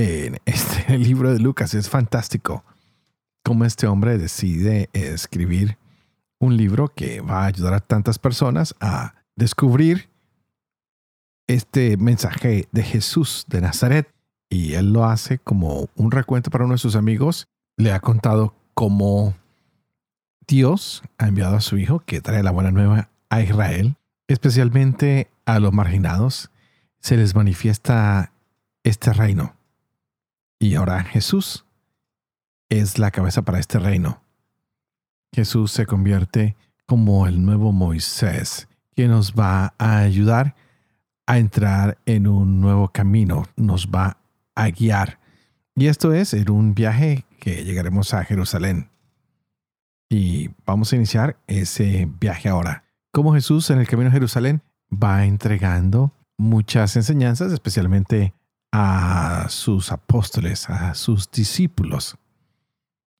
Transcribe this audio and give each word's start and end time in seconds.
En 0.00 0.38
este 0.46 0.98
libro 0.98 1.32
de 1.32 1.38
Lucas. 1.38 1.74
Es 1.74 1.88
fantástico 1.88 2.64
cómo 3.42 3.64
este 3.64 3.86
hombre 3.86 4.18
decide 4.18 4.88
escribir 4.92 5.76
un 6.38 6.56
libro 6.56 6.88
que 6.88 7.20
va 7.20 7.42
a 7.42 7.46
ayudar 7.46 7.74
a 7.74 7.80
tantas 7.80 8.18
personas 8.18 8.74
a 8.80 9.14
descubrir 9.36 10.08
este 11.46 11.96
mensaje 11.96 12.66
de 12.72 12.82
Jesús 12.82 13.44
de 13.48 13.60
Nazaret. 13.60 14.08
Y 14.48 14.74
él 14.74 14.92
lo 14.92 15.04
hace 15.04 15.38
como 15.38 15.88
un 15.94 16.10
recuento 16.10 16.50
para 16.50 16.64
uno 16.64 16.74
de 16.74 16.78
sus 16.78 16.96
amigos. 16.96 17.46
Le 17.76 17.92
ha 17.92 18.00
contado 18.00 18.54
cómo 18.74 19.34
Dios 20.46 21.02
ha 21.18 21.28
enviado 21.28 21.56
a 21.56 21.60
su 21.60 21.78
Hijo 21.78 22.00
que 22.00 22.20
trae 22.20 22.42
la 22.42 22.50
buena 22.50 22.70
nueva 22.70 23.10
a 23.28 23.42
Israel, 23.42 23.96
especialmente 24.28 25.30
a 25.44 25.60
los 25.60 25.72
marginados. 25.72 26.50
Se 27.00 27.16
les 27.16 27.34
manifiesta 27.34 28.32
este 28.82 29.12
reino 29.12 29.59
y 30.60 30.74
ahora 30.74 31.02
Jesús 31.02 31.64
es 32.68 32.98
la 32.98 33.10
cabeza 33.10 33.42
para 33.42 33.58
este 33.58 33.78
reino. 33.78 34.22
Jesús 35.32 35.72
se 35.72 35.86
convierte 35.86 36.54
como 36.86 37.26
el 37.26 37.44
nuevo 37.44 37.72
Moisés, 37.72 38.68
que 38.94 39.08
nos 39.08 39.32
va 39.32 39.74
a 39.78 39.98
ayudar 39.98 40.54
a 41.26 41.38
entrar 41.38 41.98
en 42.04 42.26
un 42.26 42.60
nuevo 42.60 42.88
camino, 42.88 43.46
nos 43.56 43.88
va 43.88 44.18
a 44.54 44.68
guiar. 44.68 45.18
Y 45.74 45.86
esto 45.86 46.12
es 46.12 46.34
en 46.34 46.50
un 46.50 46.74
viaje 46.74 47.24
que 47.38 47.64
llegaremos 47.64 48.12
a 48.12 48.24
Jerusalén. 48.24 48.90
Y 50.10 50.50
vamos 50.66 50.92
a 50.92 50.96
iniciar 50.96 51.38
ese 51.46 52.06
viaje 52.20 52.48
ahora. 52.48 52.84
Como 53.12 53.32
Jesús 53.32 53.70
en 53.70 53.78
el 53.78 53.88
camino 53.88 54.10
a 54.10 54.12
Jerusalén 54.12 54.60
va 54.92 55.24
entregando 55.24 56.12
muchas 56.36 56.96
enseñanzas, 56.96 57.52
especialmente 57.52 58.34
a 58.72 59.46
sus 59.48 59.92
apóstoles, 59.92 60.68
a 60.70 60.94
sus 60.94 61.30
discípulos. 61.30 62.16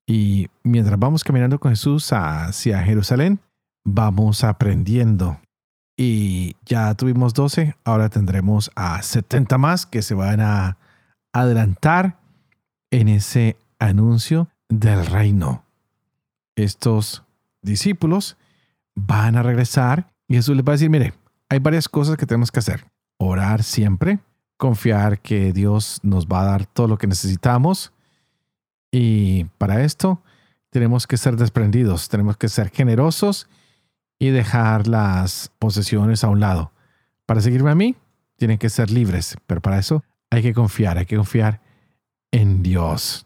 Y 0.07 0.49
mientras 0.63 0.99
vamos 0.99 1.23
caminando 1.23 1.59
con 1.59 1.71
Jesús 1.71 2.11
hacia 2.11 2.83
Jerusalén, 2.83 3.39
vamos 3.83 4.43
aprendiendo. 4.43 5.39
Y 5.97 6.55
ya 6.65 6.93
tuvimos 6.95 7.33
12, 7.33 7.75
ahora 7.83 8.09
tendremos 8.09 8.71
a 8.75 9.01
70 9.01 9.57
más 9.57 9.85
que 9.85 10.01
se 10.01 10.15
van 10.15 10.41
a 10.41 10.77
adelantar 11.33 12.17
en 12.89 13.07
ese 13.07 13.57
anuncio 13.79 14.47
del 14.69 15.05
reino. 15.05 15.63
Estos 16.55 17.23
discípulos 17.61 18.37
van 18.95 19.35
a 19.35 19.43
regresar 19.43 20.11
y 20.27 20.35
Jesús 20.35 20.55
les 20.55 20.65
va 20.65 20.71
a 20.71 20.75
decir, 20.75 20.89
mire, 20.89 21.13
hay 21.49 21.59
varias 21.59 21.87
cosas 21.87 22.17
que 22.17 22.25
tenemos 22.25 22.51
que 22.51 22.59
hacer. 22.59 22.85
Orar 23.17 23.63
siempre, 23.63 24.19
confiar 24.61 25.21
que 25.21 25.53
Dios 25.53 25.99
nos 26.03 26.27
va 26.27 26.41
a 26.41 26.45
dar 26.45 26.65
todo 26.67 26.87
lo 26.87 26.99
que 26.99 27.07
necesitamos. 27.07 27.91
Y 28.91 29.45
para 29.57 29.83
esto 29.83 30.21
tenemos 30.69 31.07
que 31.07 31.17
ser 31.17 31.35
desprendidos, 31.35 32.09
tenemos 32.09 32.37
que 32.37 32.47
ser 32.47 32.69
generosos 32.69 33.49
y 34.19 34.29
dejar 34.29 34.87
las 34.87 35.51
posesiones 35.57 36.23
a 36.23 36.29
un 36.29 36.41
lado. 36.41 36.71
Para 37.25 37.41
seguirme 37.41 37.71
a 37.71 37.75
mí, 37.75 37.95
tienen 38.37 38.59
que 38.59 38.69
ser 38.69 38.91
libres, 38.91 39.35
pero 39.47 39.61
para 39.61 39.79
eso 39.79 40.03
hay 40.29 40.43
que 40.43 40.53
confiar, 40.53 40.99
hay 40.99 41.07
que 41.07 41.15
confiar 41.15 41.59
en 42.31 42.61
Dios. 42.61 43.25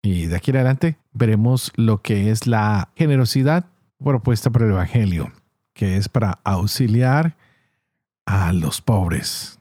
Y 0.00 0.26
de 0.26 0.36
aquí 0.36 0.50
en 0.50 0.56
adelante 0.56 0.96
veremos 1.12 1.72
lo 1.76 2.00
que 2.00 2.30
es 2.30 2.46
la 2.46 2.88
generosidad 2.96 3.66
propuesta 4.02 4.48
por 4.48 4.62
el 4.62 4.70
Evangelio, 4.70 5.30
que 5.74 5.98
es 5.98 6.08
para 6.08 6.38
auxiliar 6.42 7.36
a 8.24 8.54
los 8.54 8.80
pobres. 8.80 9.58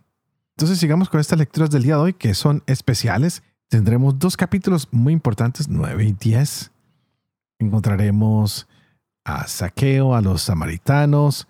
Entonces 0.62 0.78
sigamos 0.78 1.10
con 1.10 1.20
estas 1.20 1.40
lecturas 1.40 1.72
del 1.72 1.82
día 1.82 1.96
de 1.96 2.02
hoy 2.02 2.14
que 2.14 2.36
son 2.36 2.62
especiales. 2.68 3.42
Tendremos 3.68 4.20
dos 4.20 4.38
capítulos 4.38 4.88
muy 4.92 5.12
importantes, 5.12 5.68
9 5.68 6.06
y 6.06 6.12
10. 6.12 6.72
Encontraremos 7.58 8.68
a 9.24 9.48
Saqueo, 9.48 10.14
a 10.14 10.22
los 10.22 10.44
samaritanos, 10.44 11.48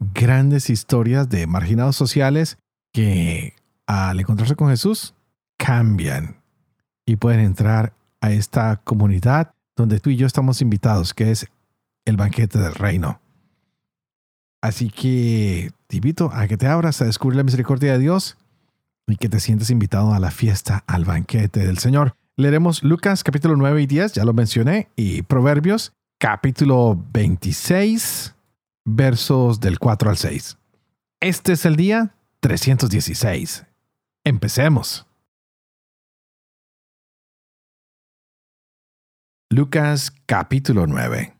grandes 0.00 0.70
historias 0.70 1.28
de 1.28 1.46
marginados 1.46 1.94
sociales 1.94 2.58
que 2.92 3.54
al 3.86 4.18
encontrarse 4.18 4.56
con 4.56 4.70
Jesús 4.70 5.14
cambian 5.56 6.42
y 7.06 7.14
pueden 7.14 7.38
entrar 7.38 7.92
a 8.20 8.32
esta 8.32 8.80
comunidad 8.82 9.54
donde 9.76 10.00
tú 10.00 10.10
y 10.10 10.16
yo 10.16 10.26
estamos 10.26 10.62
invitados, 10.62 11.14
que 11.14 11.30
es 11.30 11.46
el 12.04 12.16
banquete 12.16 12.58
del 12.58 12.74
reino. 12.74 13.20
Así 14.60 14.90
que 14.90 15.70
te 15.86 15.98
invito 15.98 16.32
a 16.32 16.48
que 16.48 16.56
te 16.56 16.66
abras 16.66 17.00
a 17.00 17.04
descubrir 17.04 17.36
la 17.36 17.44
misericordia 17.44 17.92
de 17.92 18.00
Dios 18.00 18.36
y 19.08 19.16
que 19.16 19.28
te 19.28 19.40
sientes 19.40 19.70
invitado 19.70 20.12
a 20.12 20.20
la 20.20 20.30
fiesta, 20.30 20.84
al 20.86 21.04
banquete 21.04 21.66
del 21.66 21.78
Señor. 21.78 22.14
Leeremos 22.36 22.82
Lucas 22.82 23.24
capítulo 23.24 23.56
9 23.56 23.82
y 23.82 23.86
10, 23.86 24.12
ya 24.12 24.24
lo 24.24 24.32
mencioné, 24.32 24.88
y 24.94 25.22
Proverbios 25.22 25.92
capítulo 26.20 27.02
26, 27.12 28.36
versos 28.84 29.60
del 29.60 29.78
4 29.78 30.10
al 30.10 30.16
6. 30.16 30.58
Este 31.20 31.52
es 31.52 31.64
el 31.64 31.76
día 31.76 32.14
316. 32.40 33.66
Empecemos. 34.24 35.06
Lucas 39.50 40.12
capítulo 40.26 40.86
9. 40.86 41.34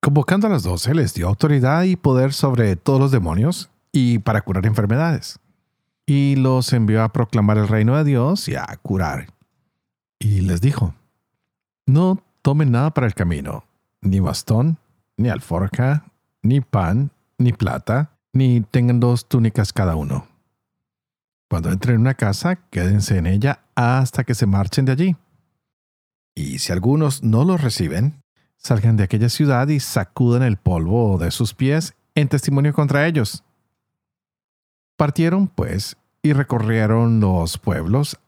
Convocando 0.00 0.46
a 0.46 0.50
las 0.50 0.62
doce, 0.62 0.94
les 0.94 1.12
dio 1.14 1.26
autoridad 1.26 1.82
y 1.82 1.96
poder 1.96 2.32
sobre 2.32 2.76
todos 2.76 3.00
los 3.00 3.10
demonios 3.10 3.70
y 3.96 4.18
para 4.18 4.42
curar 4.42 4.66
enfermedades. 4.66 5.38
Y 6.04 6.36
los 6.36 6.74
envió 6.74 7.02
a 7.02 7.14
proclamar 7.14 7.56
el 7.56 7.66
reino 7.66 7.96
de 7.96 8.04
Dios 8.04 8.46
y 8.46 8.54
a 8.54 8.66
curar. 8.82 9.28
Y 10.18 10.42
les 10.42 10.60
dijo, 10.60 10.94
no 11.86 12.22
tomen 12.42 12.72
nada 12.72 12.90
para 12.90 13.06
el 13.06 13.14
camino, 13.14 13.64
ni 14.02 14.20
bastón, 14.20 14.76
ni 15.16 15.30
alforja, 15.30 16.04
ni 16.42 16.60
pan, 16.60 17.10
ni 17.38 17.54
plata, 17.54 18.10
ni 18.34 18.60
tengan 18.60 19.00
dos 19.00 19.28
túnicas 19.28 19.72
cada 19.72 19.96
uno. 19.96 20.28
Cuando 21.48 21.72
entren 21.72 21.94
en 21.94 22.02
una 22.02 22.14
casa, 22.14 22.56
quédense 22.56 23.16
en 23.16 23.26
ella 23.26 23.60
hasta 23.74 24.24
que 24.24 24.34
se 24.34 24.44
marchen 24.44 24.84
de 24.84 24.92
allí. 24.92 25.16
Y 26.34 26.58
si 26.58 26.70
algunos 26.70 27.22
no 27.22 27.44
los 27.44 27.62
reciben, 27.62 28.22
salgan 28.58 28.98
de 28.98 29.04
aquella 29.04 29.30
ciudad 29.30 29.68
y 29.68 29.80
sacudan 29.80 30.42
el 30.42 30.58
polvo 30.58 31.16
de 31.16 31.30
sus 31.30 31.54
pies 31.54 31.94
en 32.14 32.28
testimonio 32.28 32.74
contra 32.74 33.06
ellos. 33.06 33.42
Partieron, 34.96 35.48
pues, 35.48 35.96
y 36.22 36.32
recorrieron 36.32 37.20
los 37.20 37.58
pueblos, 37.58 38.18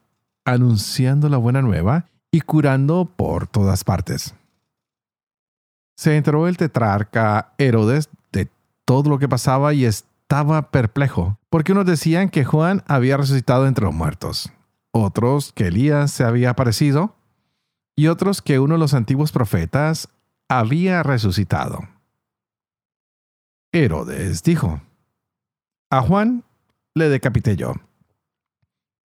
anunciando 0.45 1.29
la 1.29 1.37
buena 1.37 1.61
nueva 1.61 2.05
y 2.31 2.41
curando 2.41 3.05
por 3.05 3.47
todas 3.47 3.83
partes. 3.83 4.35
Se 5.97 6.15
enteró 6.15 6.47
el 6.47 6.57
tetrarca 6.57 7.53
Herodes 7.57 8.09
de 8.31 8.49
todo 8.85 9.09
lo 9.09 9.19
que 9.19 9.27
pasaba 9.27 9.73
y 9.73 9.85
estaba 9.85 10.71
perplejo, 10.71 11.37
porque 11.49 11.71
unos 11.71 11.85
decían 11.85 12.29
que 12.29 12.45
Juan 12.45 12.83
había 12.87 13.17
resucitado 13.17 13.67
entre 13.67 13.85
los 13.85 13.93
muertos, 13.93 14.51
otros 14.91 15.51
que 15.53 15.67
Elías 15.67 16.11
se 16.11 16.23
había 16.23 16.51
aparecido, 16.51 17.15
y 17.97 18.07
otros 18.07 18.41
que 18.41 18.59
uno 18.59 18.75
de 18.75 18.79
los 18.79 18.93
antiguos 18.93 19.31
profetas 19.31 20.07
había 20.47 21.03
resucitado. 21.03 21.81
Herodes 23.73 24.41
dijo, 24.43 24.81
A 25.89 26.01
Juan 26.01 26.43
le 26.95 27.09
decapité 27.09 27.55
yo. 27.55 27.73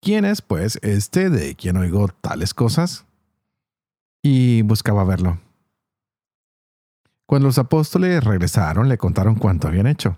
¿Quién 0.02 0.26
es, 0.26 0.42
pues, 0.42 0.80
este 0.82 1.30
de 1.30 1.56
quien 1.56 1.78
oigo 1.78 2.08
tales 2.10 2.54
cosas? 2.54 3.06
Y 4.22 4.62
buscaba 4.64 5.04
verlo. 5.04 5.40
Cuando 7.26 7.48
los 7.48 7.58
apóstoles 7.58 8.24
regresaron, 8.24 8.90
le 8.90 8.98
contaron 8.98 9.36
cuánto 9.36 9.68
habían 9.68 9.88
hecho. 9.88 10.18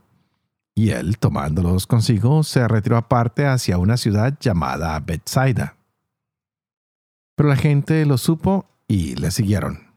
Y 0.74 0.90
él, 0.90 1.18
tomándolos 1.18 1.88
consigo, 1.88 2.44
se 2.44 2.68
retiró 2.68 2.98
aparte 2.98 3.46
hacia 3.46 3.78
una 3.78 3.96
ciudad 3.96 4.38
llamada 4.40 5.00
Bethsaida. 5.00 5.78
Pero 7.36 7.50
la 7.50 7.56
gente 7.56 8.06
lo 8.06 8.18
supo 8.18 8.66
y 8.88 9.16
le 9.16 9.32
siguieron. 9.32 9.94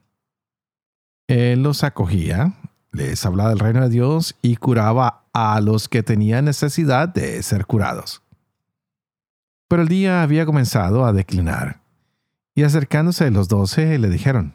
Él 1.29 1.63
los 1.63 1.83
acogía, 1.83 2.55
les 2.93 3.25
hablaba 3.27 3.51
del 3.51 3.59
reino 3.59 3.83
de 3.83 3.89
Dios 3.89 4.37
y 4.41 4.57
curaba 4.57 5.28
a 5.39 5.61
los 5.61 5.89
que 5.89 6.03
tenían 6.03 6.47
necesidad 6.47 7.09
de 7.09 7.41
ser 7.45 7.65
curados. 7.65 8.23
Pero 9.69 9.83
el 9.83 9.89
día 9.89 10.23
había 10.23 10.47
comenzado 10.47 11.05
a 11.05 11.13
declinar, 11.13 11.81
y 12.57 12.65
acercándose 12.65 13.27
a 13.27 13.31
los 13.31 13.47
doce 13.47 13.99
le 13.99 14.09
dijeron, 14.09 14.55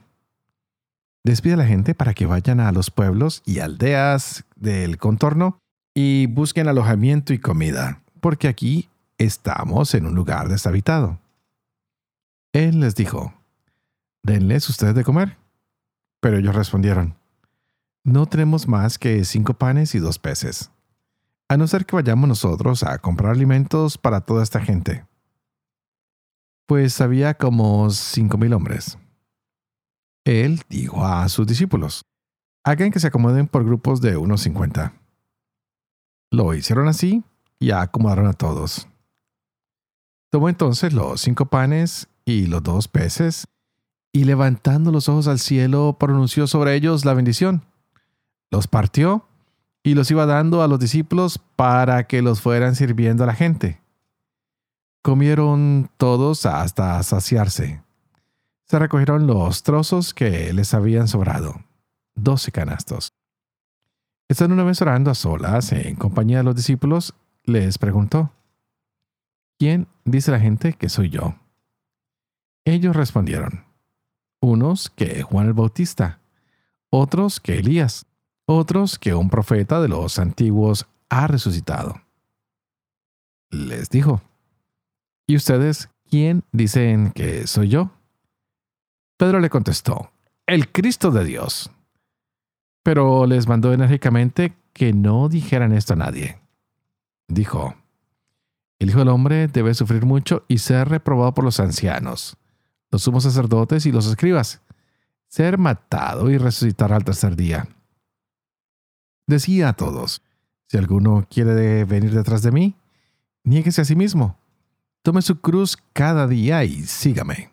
Despide 1.26 1.54
a 1.54 1.58
la 1.58 1.66
gente 1.66 1.96
para 1.96 2.14
que 2.14 2.26
vayan 2.26 2.60
a 2.60 2.74
los 2.74 2.92
pueblos 2.92 3.44
y 3.46 3.60
aldeas 3.60 4.44
del 4.58 4.98
contorno 4.98 5.58
y 5.94 6.26
busquen 6.26 6.68
alojamiento 6.68 7.32
y 7.32 7.40
comida, 7.40 8.02
porque 8.20 8.50
aquí 8.50 8.90
estamos 9.18 9.94
en 9.94 10.06
un 10.06 10.16
lugar 10.16 10.50
deshabitado. 10.50 11.20
Él 12.52 12.82
les 12.82 12.96
dijo, 12.96 13.34
Denles 14.22 14.68
ustedes 14.68 14.96
de 14.96 15.06
comer. 15.06 15.38
Pero 16.20 16.38
ellos 16.38 16.56
respondieron, 16.56 17.16
No 18.04 18.26
tenemos 18.26 18.68
más 18.68 18.98
que 18.98 19.24
cinco 19.24 19.54
panes 19.54 19.96
y 19.96 20.00
dos 20.00 20.20
peces 20.20 20.73
a 21.50 21.58
no 21.58 21.68
ser 21.68 21.86
que 21.86 21.96
vayamos 21.96 22.28
nosotros 22.28 22.84
a 22.84 22.98
comprar 22.98 23.32
alimentos 23.32 23.98
para 23.98 24.22
toda 24.22 24.44
esta 24.44 24.60
gente. 24.60 25.06
Pues 26.68 27.00
había 27.02 27.34
como 27.34 27.90
cinco 27.90 28.38
mil 28.38 28.54
hombres. 28.54 28.98
Él 30.26 30.62
dijo 30.70 31.06
a 31.06 31.28
sus 31.30 31.46
discípulos, 31.46 32.06
hagan 32.64 32.92
que 32.92 33.00
se 33.00 33.08
acomoden 33.08 33.48
por 33.48 33.66
grupos 33.66 34.00
de 34.02 34.16
unos 34.16 34.42
cincuenta. 34.42 34.94
Lo 36.32 36.54
hicieron 36.54 36.88
así 36.88 37.24
y 37.60 37.72
acomodaron 37.72 38.28
a 38.28 38.34
todos. 38.34 38.88
Tomó 40.32 40.50
entonces 40.50 40.94
los 40.94 41.22
cinco 41.22 41.46
panes 41.46 42.08
y 42.26 42.48
los 42.48 42.64
dos 42.64 42.88
peces, 42.88 43.46
y 44.14 44.24
levantando 44.24 44.92
los 44.92 45.10
ojos 45.10 45.28
al 45.28 45.40
cielo, 45.40 45.98
pronunció 46.00 46.48
sobre 46.48 46.76
ellos 46.76 47.04
la 47.06 47.14
bendición. 47.14 47.66
Los 48.50 48.68
partió 48.68 49.28
y 49.84 49.96
los 49.96 50.10
iba 50.10 50.26
dando 50.26 50.64
a 50.64 50.68
los 50.68 50.80
discípulos 50.80 51.40
para 51.56 52.08
que 52.08 52.22
los 52.22 52.42
fueran 52.42 52.76
sirviendo 52.76 53.24
a 53.24 53.28
la 53.28 53.36
gente. 53.36 53.82
Comieron 55.02 55.92
todos 55.98 56.46
hasta 56.46 57.04
saciarse. 57.04 57.84
Se 58.64 58.80
recogieron 58.80 59.28
los 59.28 59.64
trozos 59.64 60.14
que 60.14 60.54
les 60.54 60.74
habían 60.74 61.10
sobrado, 61.10 61.62
doce 62.16 62.52
canastos. 62.54 63.14
Estando 64.30 64.56
una 64.56 64.64
vez 64.64 64.82
orando 64.82 65.12
a 65.12 65.16
solas 65.16 65.74
en 65.74 65.96
compañía 65.96 66.38
de 66.38 66.44
los 66.44 66.56
discípulos, 66.56 67.14
les 67.44 67.78
preguntó, 67.78 68.32
¿Quién 69.60 69.88
dice 70.06 70.32
la 70.32 70.40
gente 70.40 70.74
que 70.74 70.90
soy 70.90 71.10
yo? 71.10 71.36
Ellos 72.66 72.96
respondieron, 72.96 73.66
unos 74.40 74.90
que 74.90 75.22
Juan 75.22 75.48
el 75.48 75.54
Bautista, 75.54 76.20
otros 76.90 77.42
que 77.42 77.60
Elías 77.60 78.06
otros 78.46 79.00
que 79.00 79.14
un 79.14 79.30
profeta 79.30 79.82
de 79.82 79.88
los 79.88 80.20
antiguos 80.20 80.88
ha 81.10 81.28
resucitado. 81.28 82.02
Les 83.50 83.90
dijo, 83.90 84.22
¿y 85.28 85.36
ustedes 85.36 85.90
quién 86.10 86.44
dicen 86.52 87.12
que 87.12 87.48
soy 87.48 87.70
yo? 87.70 87.92
Pedro 89.18 89.40
le 89.40 89.50
contestó, 89.50 90.12
el 90.48 90.72
Cristo 90.72 91.12
de 91.12 91.24
Dios. 91.24 91.72
Pero 92.84 93.26
les 93.26 93.48
mandó 93.48 93.72
enérgicamente 93.72 94.54
que 94.74 94.92
no 94.92 95.30
dijeran 95.30 95.72
esto 95.72 95.94
a 95.94 95.98
nadie. 95.98 96.40
Dijo, 97.28 97.76
el 98.80 98.90
Hijo 98.90 99.00
del 99.00 99.10
Hombre 99.10 99.48
debe 99.48 99.74
sufrir 99.74 100.06
mucho 100.06 100.44
y 100.50 100.58
ser 100.58 100.90
reprobado 100.90 101.34
por 101.34 101.46
los 101.46 101.60
ancianos, 101.62 102.36
los 102.92 103.04
sumos 103.04 103.24
sacerdotes 103.24 103.86
y 103.86 103.92
los 103.94 104.08
escribas, 104.08 104.62
ser 105.30 105.58
matado 105.58 106.30
y 106.30 106.38
resucitar 106.38 106.92
al 106.92 107.06
tercer 107.06 107.38
día 107.38 107.68
decía 109.28 109.70
a 109.70 109.74
todos, 109.74 110.22
si 110.68 110.78
alguno 110.78 111.28
quiere 111.30 111.86
venir 111.86 112.14
detrás 112.14 112.42
de 112.42 112.52
mí, 112.52 112.76
niéguese 113.44 113.82
a 113.82 113.86
sí 113.86 113.96
mismo, 113.96 114.38
tome 115.02 115.22
su 115.22 115.40
cruz 115.40 115.78
cada 115.94 116.28
día 116.28 116.64
y 116.64 116.84
sígame. 116.84 117.50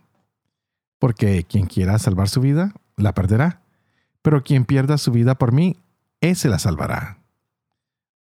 Porque 0.98 1.44
quien 1.44 1.66
quiera 1.66 1.98
salvar 1.98 2.28
su 2.28 2.40
vida, 2.40 2.74
la 2.96 3.14
perderá, 3.14 3.60
pero 4.22 4.42
quien 4.42 4.64
pierda 4.64 4.98
su 4.98 5.12
vida 5.12 5.34
por 5.34 5.52
mí, 5.52 5.76
ese 6.20 6.48
la 6.48 6.58
salvará. 6.58 7.18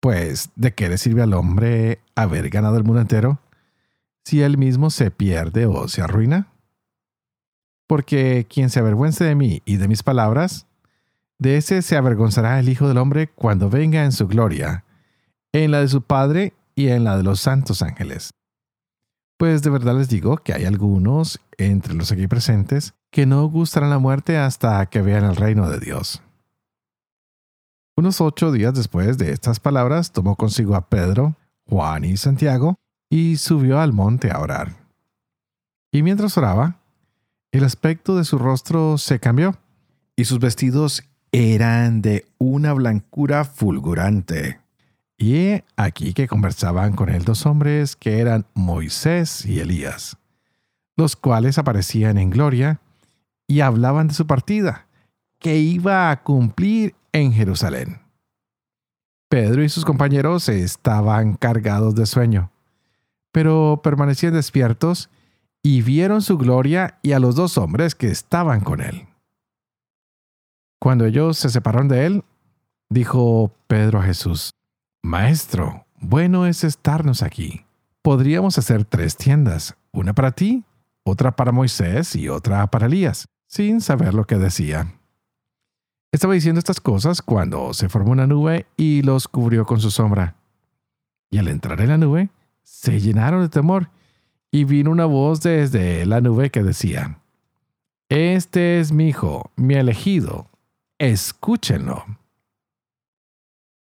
Pues, 0.01 0.51
¿de 0.57 0.75
qué 0.75 0.89
le 0.89 0.99
sirve 0.99 1.23
al 1.23 1.35
hombre 1.35 2.01
haber 2.15 2.49
ganado 2.51 2.77
el 2.77 2.85
mundo 2.85 3.01
entero 3.01 3.41
si 4.25 4.43
él 4.43 4.59
mismo 4.59 4.91
se 4.91 5.11
pierde 5.11 5.67
o 5.67 5.89
se 5.89 6.03
arruina? 6.03 6.49
Porque 7.87 8.47
quien 8.49 8.71
se 8.71 8.81
avergüence 8.81 9.25
de 9.25 9.35
mí 9.35 9.63
y 9.65 9.77
de 9.77 9.89
mis 9.89 10.03
palabras, 10.03 10.66
de 11.39 11.57
ese 11.57 11.83
se 11.83 11.97
avergonzará 11.97 12.59
el 12.59 12.69
Hijo 12.69 12.89
del 12.89 12.99
Hombre 12.99 13.29
cuando 13.29 13.69
venga 13.69 14.05
en 14.05 14.13
su 14.13 14.27
gloria, 14.27 14.85
en 15.53 15.71
la 15.71 15.81
de 15.81 15.89
su 15.89 16.03
Padre 16.03 16.55
y 16.75 16.89
en 16.89 17.05
la 17.05 17.17
de 17.17 17.23
los 17.23 17.41
santos 17.41 17.83
ángeles. 17.83 18.33
Pues 19.39 19.63
de 19.63 19.71
verdad 19.71 19.97
les 19.97 20.09
digo 20.09 20.39
que 20.39 20.55
hay 20.55 20.65
algunos 20.65 21.41
entre 21.59 21.95
los 21.95 22.11
aquí 22.11 22.27
presentes 22.27 22.95
que 23.11 23.27
no 23.27 23.47
gustarán 23.47 23.91
la 23.91 23.99
muerte 23.99 24.39
hasta 24.39 24.85
que 24.87 25.03
vean 25.03 25.25
el 25.25 25.37
reino 25.37 25.69
de 25.69 25.79
Dios. 25.79 26.23
Unos 27.97 28.21
ocho 28.21 28.53
días 28.53 28.75
después 28.75 29.19
de 29.19 29.33
estas 29.33 29.61
palabras 29.61 30.13
tomó 30.13 30.37
consigo 30.37 30.75
a 30.75 30.89
Pedro, 30.89 31.37
Juan 31.67 32.05
y 32.05 32.17
Santiago 32.17 32.77
y 33.11 33.37
subió 33.37 33.81
al 33.81 33.93
monte 33.93 34.31
a 34.31 34.41
orar. 34.41 34.75
Y 35.93 36.03
mientras 36.03 36.37
oraba, 36.37 36.81
el 37.53 37.65
aspecto 37.65 38.17
de 38.17 38.25
su 38.25 38.39
rostro 38.39 38.99
se 38.99 39.19
cambió 39.19 39.57
y 40.15 40.25
sus 40.25 40.41
vestidos 40.41 41.05
eran 41.33 42.03
de 42.03 42.27
una 42.39 42.73
blancura 42.73 43.45
fulgurante. 43.45 44.61
Y 45.19 45.63
aquí 45.77 46.13
que 46.13 46.29
conversaban 46.29 46.95
con 46.95 47.09
él 47.09 47.25
dos 47.25 47.47
hombres 47.47 47.97
que 47.97 48.21
eran 48.21 48.47
Moisés 48.55 49.47
y 49.47 49.61
Elías, 49.61 50.19
los 50.97 51.17
cuales 51.17 51.59
aparecían 51.59 52.19
en 52.19 52.31
gloria 52.31 52.81
y 53.47 53.61
hablaban 53.61 54.09
de 54.09 54.15
su 54.15 54.27
partida, 54.27 54.87
que 55.39 55.57
iba 55.57 56.11
a 56.11 56.23
cumplir 56.23 56.95
en 57.13 57.33
Jerusalén. 57.33 58.01
Pedro 59.29 59.65
y 59.65 59.69
sus 59.69 59.85
compañeros 59.85 60.49
estaban 60.49 61.35
cargados 61.35 61.95
de 61.95 62.07
sueño, 62.07 62.51
pero 63.33 63.81
permanecían 63.83 64.35
despiertos 64.35 65.11
y 65.63 65.83
vieron 65.83 66.23
su 66.23 66.39
gloria 66.39 66.99
y 67.03 67.13
a 67.13 67.19
los 67.19 67.35
dos 67.35 67.59
hombres 67.59 67.95
que 67.95 68.09
estaban 68.09 68.61
con 68.61 68.81
él. 68.81 69.09
Cuando 70.79 71.07
ellos 71.07 71.39
se 71.39 71.49
separaron 71.49 71.89
de 71.89 72.07
él, 72.07 72.25
dijo 72.89 73.53
Pedro 73.67 74.01
a 74.01 74.03
Jesús, 74.03 74.51
Maestro, 75.03 75.87
bueno 76.01 76.47
es 76.47 76.65
estarnos 76.65 77.23
aquí. 77.23 77.65
Podríamos 78.03 78.59
hacer 78.59 78.85
tres 78.85 79.17
tiendas, 79.17 79.77
una 79.93 80.15
para 80.15 80.33
ti, 80.33 80.65
otra 81.05 81.35
para 81.35 81.53
Moisés 81.53 82.15
y 82.15 82.29
otra 82.29 82.67
para 82.69 82.87
Elías, 82.87 83.27
sin 83.47 83.81
saber 83.81 84.15
lo 84.15 84.25
que 84.25 84.37
decía. 84.37 84.95
Estaba 86.13 86.35
diciendo 86.35 86.59
estas 86.59 86.81
cosas 86.81 87.23
cuando 87.23 87.75
se 87.75 87.89
formó 87.89 88.13
una 88.13 88.27
nube 88.27 88.67
y 88.77 89.03
los 89.03 89.29
cubrió 89.29 89.67
con 89.67 89.81
su 89.81 89.91
sombra. 89.91 90.37
Y 91.31 91.39
al 91.39 91.49
entrar 91.49 91.81
en 91.81 91.89
la 91.89 91.99
nube, 91.99 92.31
se 92.63 93.01
llenaron 93.01 93.43
de 93.43 93.49
temor, 93.49 93.91
y 94.51 94.65
vino 94.65 94.91
una 94.91 95.05
voz 95.05 95.41
desde 95.41 96.07
la 96.07 96.21
nube 96.21 96.51
que 96.51 96.63
decía, 96.63 97.19
Este 98.09 98.81
es 98.81 98.93
mi 98.93 99.09
hijo, 99.09 99.51
mi 99.57 99.75
elegido, 99.75 100.49
escúchenlo. 100.99 102.05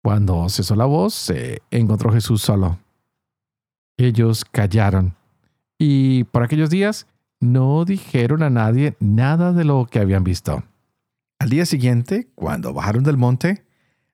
Cuando 0.03 0.49
cesó 0.49 0.75
la 0.77 0.87
voz, 0.87 1.15
se 1.15 1.63
encontró 1.71 2.13
Jesús 2.13 2.43
solo. 2.43 2.79
Ellos 3.99 4.45
callaron 4.45 5.15
y 5.79 6.25
por 6.25 6.43
aquellos 6.43 6.71
días 6.71 7.07
no 7.41 7.85
dijeron 7.85 8.43
a 8.43 8.51
nadie 8.51 8.97
nada 9.01 9.53
de 9.53 9.65
lo 9.65 9.87
que 9.87 9.99
habían 9.99 10.25
visto. 10.25 10.63
Al 11.39 11.49
día 11.49 11.65
siguiente, 11.65 12.29
cuando 12.35 12.75
bajaron 12.75 13.03
del 13.03 13.17
monte, 13.17 13.65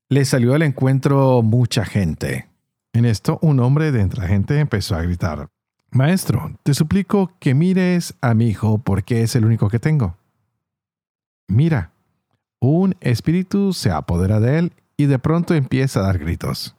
les 0.08 0.28
salió 0.28 0.54
al 0.54 0.62
encuentro 0.62 1.42
mucha 1.42 1.84
gente. 1.84 2.48
En 2.92 3.04
esto, 3.04 3.38
un 3.42 3.58
hombre 3.60 3.90
de 3.90 4.00
entre 4.00 4.22
la 4.22 4.28
gente 4.28 4.58
empezó 4.58 4.94
a 4.94 5.02
gritar, 5.02 5.48
Maestro, 5.90 6.56
te 6.62 6.74
suplico 6.74 7.32
que 7.38 7.54
mires 7.54 8.14
a 8.20 8.34
mi 8.34 8.48
hijo 8.48 8.78
porque 8.78 9.22
es 9.22 9.34
el 9.34 9.44
único 9.44 9.68
que 9.68 9.78
tengo. 9.78 10.16
Mira, 11.48 11.92
un 12.66 12.96
espíritu 13.00 13.72
se 13.72 13.90
apodera 13.90 14.40
de 14.40 14.58
él 14.58 14.72
y 14.96 15.06
de 15.06 15.18
pronto 15.18 15.54
empieza 15.54 16.00
a 16.00 16.04
dar 16.04 16.18
gritos. 16.18 16.74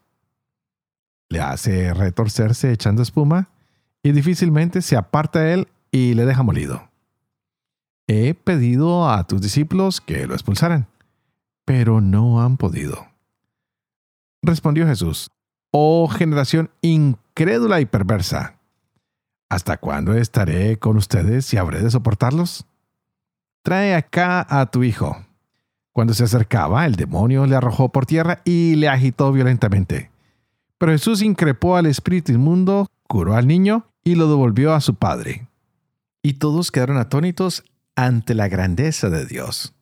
Le 1.29 1.41
hace 1.41 1.94
retorcerse 1.94 2.72
echando 2.72 3.01
espuma 3.01 3.50
y 4.03 4.12
difícilmente 4.12 4.82
se 4.82 4.96
aparta 4.96 5.39
de 5.39 5.53
él 5.53 5.67
y 5.91 6.13
le 6.13 6.25
deja 6.25 6.44
molido. 6.44 6.89
He 8.08 8.34
pedido 8.34 9.10
a 9.10 9.25
tus 9.25 9.41
discípulos 9.41 10.00
que 10.00 10.27
lo 10.27 10.34
expulsaran, 10.34 10.88
pero 11.65 12.00
no 12.00 12.41
han 12.41 12.58
podido. 12.58 13.08
Respondió 14.41 14.88
Jesús, 14.88 15.29
Oh 15.72 16.08
generación 16.08 16.70
incrédula 16.82 17.82
y 17.82 17.86
perversa, 17.86 18.58
¿hasta 19.50 19.77
cuándo 19.77 20.13
estaré 20.13 20.79
con 20.79 20.96
ustedes 20.96 21.53
y 21.53 21.58
habré 21.58 21.82
de 21.82 21.91
soportarlos? 21.91 22.65
Trae 23.63 23.96
acá 23.96 24.46
a 24.50 24.65
tu 24.67 24.84
hijo. 24.84 25.26
Cuando 25.98 26.13
se 26.13 26.25
acercaba, 26.25 26.86
el 26.86 26.96
demonio 26.96 27.48
le 27.48 27.56
arrojó 27.56 27.89
por 27.89 28.06
tierra 28.06 28.44
y 28.46 28.75
le 28.75 28.88
agitó 28.88 29.32
violentamente. 29.32 30.12
Pero 30.77 30.92
Jesús 30.92 31.24
increpó 31.24 31.75
al 31.75 31.88
espíritu 31.88 32.32
inmundo, 32.32 32.86
curó 33.08 33.34
al 33.34 33.48
niño 33.48 33.88
y 34.04 34.13
lo 34.13 34.30
devolvió 34.30 34.75
a 34.75 34.82
su 34.82 34.94
padre. 34.94 35.48
Y 36.22 36.34
todos 36.34 36.70
quedaron 36.70 36.98
atónitos 36.98 37.63
ante 37.96 38.36
la 38.36 38.48
grandeza 38.48 39.10
de 39.10 39.25
Dios. 39.25 39.74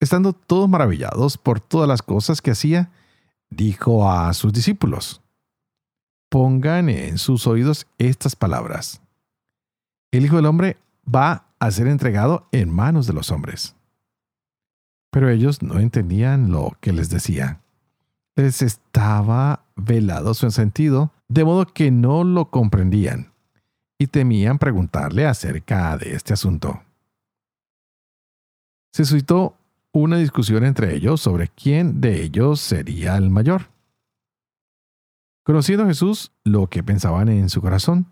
Estando 0.00 0.32
todos 0.32 0.66
maravillados 0.66 1.36
por 1.36 1.60
todas 1.60 1.86
las 1.86 2.00
cosas 2.00 2.40
que 2.40 2.52
hacía, 2.52 2.90
dijo 3.50 4.10
a 4.10 4.32
sus 4.32 4.50
discípulos, 4.50 5.20
pongan 6.30 6.88
en 6.88 7.18
sus 7.18 7.46
oídos 7.46 7.86
estas 7.98 8.34
palabras. 8.34 9.02
El 10.10 10.24
Hijo 10.24 10.36
del 10.36 10.46
Hombre 10.46 10.78
va 11.06 11.48
a 11.58 11.70
ser 11.70 11.86
entregado 11.86 12.48
en 12.50 12.70
manos 12.70 13.06
de 13.06 13.12
los 13.12 13.30
hombres. 13.30 13.76
Pero 15.12 15.28
ellos 15.28 15.62
no 15.62 15.78
entendían 15.78 16.50
lo 16.50 16.76
que 16.80 16.92
les 16.92 17.10
decía. 17.10 17.60
Les 18.34 18.62
estaba 18.62 19.66
velado 19.76 20.32
su 20.32 20.50
sentido, 20.50 21.12
de 21.28 21.44
modo 21.44 21.66
que 21.66 21.90
no 21.90 22.24
lo 22.24 22.50
comprendían 22.50 23.30
y 23.98 24.06
temían 24.06 24.58
preguntarle 24.58 25.26
acerca 25.26 25.98
de 25.98 26.14
este 26.14 26.32
asunto. 26.32 26.82
Se 28.92 29.04
suscitó 29.04 29.54
una 29.92 30.16
discusión 30.16 30.64
entre 30.64 30.94
ellos 30.96 31.20
sobre 31.20 31.48
quién 31.48 32.00
de 32.00 32.22
ellos 32.22 32.60
sería 32.60 33.16
el 33.18 33.28
mayor. 33.28 33.68
Conociendo 35.44 35.86
Jesús 35.86 36.32
lo 36.42 36.68
que 36.68 36.82
pensaban 36.82 37.28
en 37.28 37.50
su 37.50 37.60
corazón, 37.60 38.06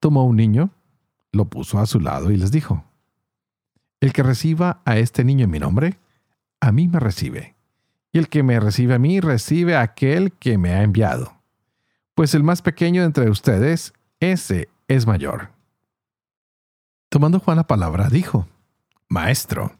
tomó 0.00 0.26
un 0.26 0.36
niño, 0.36 0.70
lo 1.30 1.44
puso 1.44 1.78
a 1.78 1.86
su 1.86 2.00
lado 2.00 2.32
y 2.32 2.36
les 2.36 2.50
dijo, 2.50 2.84
El 4.00 4.12
que 4.12 4.24
reciba 4.24 4.80
a 4.84 4.98
este 4.98 5.22
niño 5.22 5.44
en 5.44 5.50
mi 5.50 5.60
nombre, 5.60 5.99
a 6.60 6.72
mí 6.72 6.88
me 6.88 7.00
recibe, 7.00 7.56
y 8.12 8.18
el 8.18 8.28
que 8.28 8.42
me 8.42 8.60
recibe 8.60 8.94
a 8.94 8.98
mí 8.98 9.20
recibe 9.20 9.76
a 9.76 9.82
aquel 9.82 10.32
que 10.32 10.58
me 10.58 10.72
ha 10.72 10.82
enviado. 10.82 11.34
Pues 12.14 12.34
el 12.34 12.42
más 12.42 12.62
pequeño 12.62 13.02
entre 13.02 13.30
ustedes, 13.30 13.94
ese 14.20 14.68
es 14.88 15.06
mayor. 15.06 15.50
Tomando 17.08 17.40
Juan 17.40 17.56
la 17.56 17.66
palabra, 17.66 18.08
dijo, 18.08 18.46
Maestro, 19.08 19.72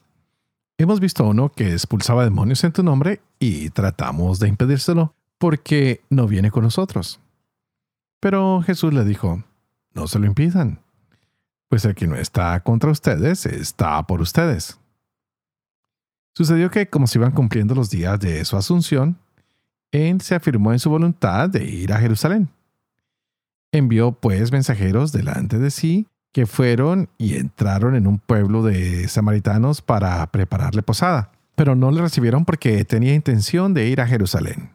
Hemos 0.80 0.98
visto 0.98 1.24
a 1.24 1.26
uno 1.26 1.52
que 1.52 1.72
expulsaba 1.72 2.24
demonios 2.24 2.64
en 2.64 2.72
tu 2.72 2.82
nombre 2.82 3.20
y 3.38 3.68
tratamos 3.68 4.38
de 4.38 4.48
impedírselo 4.48 5.14
porque 5.36 6.00
no 6.08 6.26
viene 6.26 6.50
con 6.50 6.62
nosotros. 6.62 7.20
Pero 8.18 8.62
Jesús 8.62 8.94
le 8.94 9.04
dijo, 9.04 9.44
no 9.92 10.06
se 10.06 10.18
lo 10.18 10.24
impidan, 10.24 10.80
pues 11.68 11.84
el 11.84 11.94
que 11.94 12.06
no 12.06 12.16
está 12.16 12.58
contra 12.60 12.90
ustedes 12.90 13.44
está 13.44 14.02
por 14.06 14.22
ustedes. 14.22 14.80
Sucedió 16.34 16.70
que, 16.70 16.88
como 16.88 17.06
se 17.06 17.18
iban 17.18 17.32
cumpliendo 17.32 17.74
los 17.74 17.90
días 17.90 18.18
de 18.20 18.44
su 18.44 18.56
asunción, 18.56 19.18
él 19.90 20.20
se 20.20 20.34
afirmó 20.34 20.72
en 20.72 20.78
su 20.78 20.90
voluntad 20.90 21.48
de 21.48 21.64
ir 21.64 21.92
a 21.92 21.98
Jerusalén. 21.98 22.48
Envió 23.72 24.12
pues 24.12 24.52
mensajeros 24.52 25.12
delante 25.12 25.58
de 25.58 25.70
sí 25.70 26.06
que 26.32 26.46
fueron 26.46 27.08
y 27.18 27.36
entraron 27.36 27.96
en 27.96 28.06
un 28.06 28.18
pueblo 28.18 28.62
de 28.62 29.08
samaritanos 29.08 29.82
para 29.82 30.24
prepararle 30.28 30.82
posada, 30.82 31.32
pero 31.56 31.74
no 31.74 31.90
le 31.90 32.02
recibieron 32.02 32.44
porque 32.44 32.84
tenía 32.84 33.14
intención 33.14 33.74
de 33.74 33.88
ir 33.88 34.00
a 34.00 34.06
Jerusalén. 34.06 34.70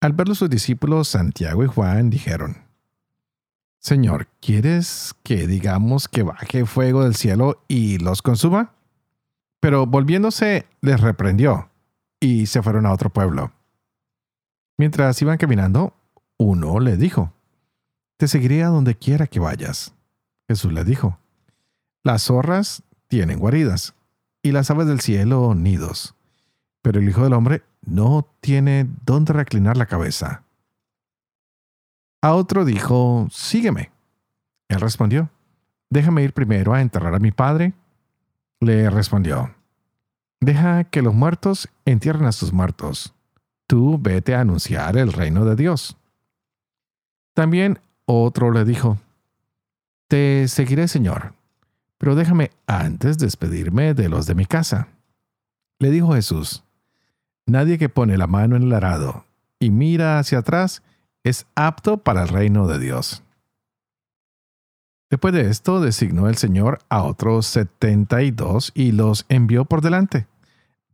Al 0.00 0.12
verlo 0.12 0.34
sus 0.34 0.48
discípulos 0.48 1.08
Santiago 1.08 1.64
y 1.64 1.66
Juan 1.66 2.10
dijeron, 2.10 2.58
Señor, 3.80 4.28
¿quieres 4.40 5.14
que 5.22 5.46
digamos 5.46 6.06
que 6.06 6.22
baje 6.22 6.64
fuego 6.64 7.02
del 7.02 7.14
cielo 7.14 7.62
y 7.66 7.98
los 7.98 8.22
consuma? 8.22 8.72
Pero 9.60 9.86
volviéndose 9.86 10.66
les 10.80 11.00
reprendió 11.00 11.70
y 12.18 12.46
se 12.46 12.62
fueron 12.62 12.86
a 12.86 12.92
otro 12.92 13.10
pueblo. 13.10 13.52
Mientras 14.78 15.20
iban 15.20 15.38
caminando, 15.38 15.94
uno 16.38 16.80
le 16.80 16.96
dijo, 16.96 17.32
Te 18.16 18.28
seguiré 18.28 18.62
a 18.62 18.68
donde 18.68 18.94
quiera 18.94 19.26
que 19.26 19.40
vayas. 19.40 19.94
Jesús 20.48 20.72
le 20.72 20.84
dijo, 20.84 21.18
Las 22.02 22.24
zorras 22.24 22.82
tienen 23.08 23.38
guaridas 23.38 23.94
y 24.42 24.52
las 24.52 24.70
aves 24.70 24.86
del 24.86 25.00
cielo 25.00 25.54
nidos, 25.54 26.14
pero 26.80 27.00
el 27.00 27.08
Hijo 27.08 27.24
del 27.24 27.34
Hombre 27.34 27.62
no 27.82 28.26
tiene 28.40 28.88
dónde 29.04 29.34
reclinar 29.34 29.76
la 29.76 29.86
cabeza. 29.86 30.44
A 32.22 32.34
otro 32.34 32.64
dijo, 32.64 33.28
Sígueme. 33.30 33.90
Él 34.68 34.80
respondió, 34.80 35.30
Déjame 35.90 36.22
ir 36.22 36.32
primero 36.32 36.72
a 36.72 36.80
enterrar 36.80 37.14
a 37.14 37.18
mi 37.18 37.32
padre. 37.32 37.74
Le 38.60 38.90
respondió, 38.90 39.54
Deja 40.40 40.84
que 40.84 41.02
los 41.02 41.14
muertos 41.14 41.68
entierren 41.84 42.24
a 42.24 42.32
sus 42.32 42.52
muertos. 42.52 43.14
Tú 43.66 43.98
vete 44.00 44.34
a 44.34 44.40
anunciar 44.40 44.96
el 44.96 45.12
reino 45.12 45.44
de 45.44 45.56
Dios. 45.56 45.96
También 47.34 47.78
otro 48.06 48.50
le 48.50 48.64
dijo, 48.64 48.98
te 50.10 50.48
seguiré, 50.48 50.88
Señor, 50.88 51.34
pero 51.96 52.16
déjame 52.16 52.50
antes 52.66 53.16
despedirme 53.16 53.94
de 53.94 54.08
los 54.08 54.26
de 54.26 54.34
mi 54.34 54.44
casa. 54.44 54.88
Le 55.78 55.92
dijo 55.92 56.14
Jesús, 56.14 56.64
Nadie 57.46 57.78
que 57.78 57.88
pone 57.88 58.18
la 58.18 58.26
mano 58.26 58.56
en 58.56 58.64
el 58.64 58.72
arado 58.72 59.24
y 59.60 59.70
mira 59.70 60.18
hacia 60.18 60.38
atrás 60.38 60.82
es 61.22 61.46
apto 61.54 61.98
para 61.98 62.22
el 62.22 62.28
reino 62.28 62.66
de 62.66 62.80
Dios. 62.80 63.22
Después 65.10 65.34
de 65.34 65.50
esto 65.50 65.80
designó 65.80 66.28
el 66.28 66.36
Señor 66.36 66.78
a 66.88 67.02
otros 67.02 67.46
setenta 67.46 68.22
y 68.22 68.30
dos 68.30 68.70
y 68.74 68.92
los 68.92 69.26
envió 69.28 69.64
por 69.64 69.82
delante, 69.82 70.28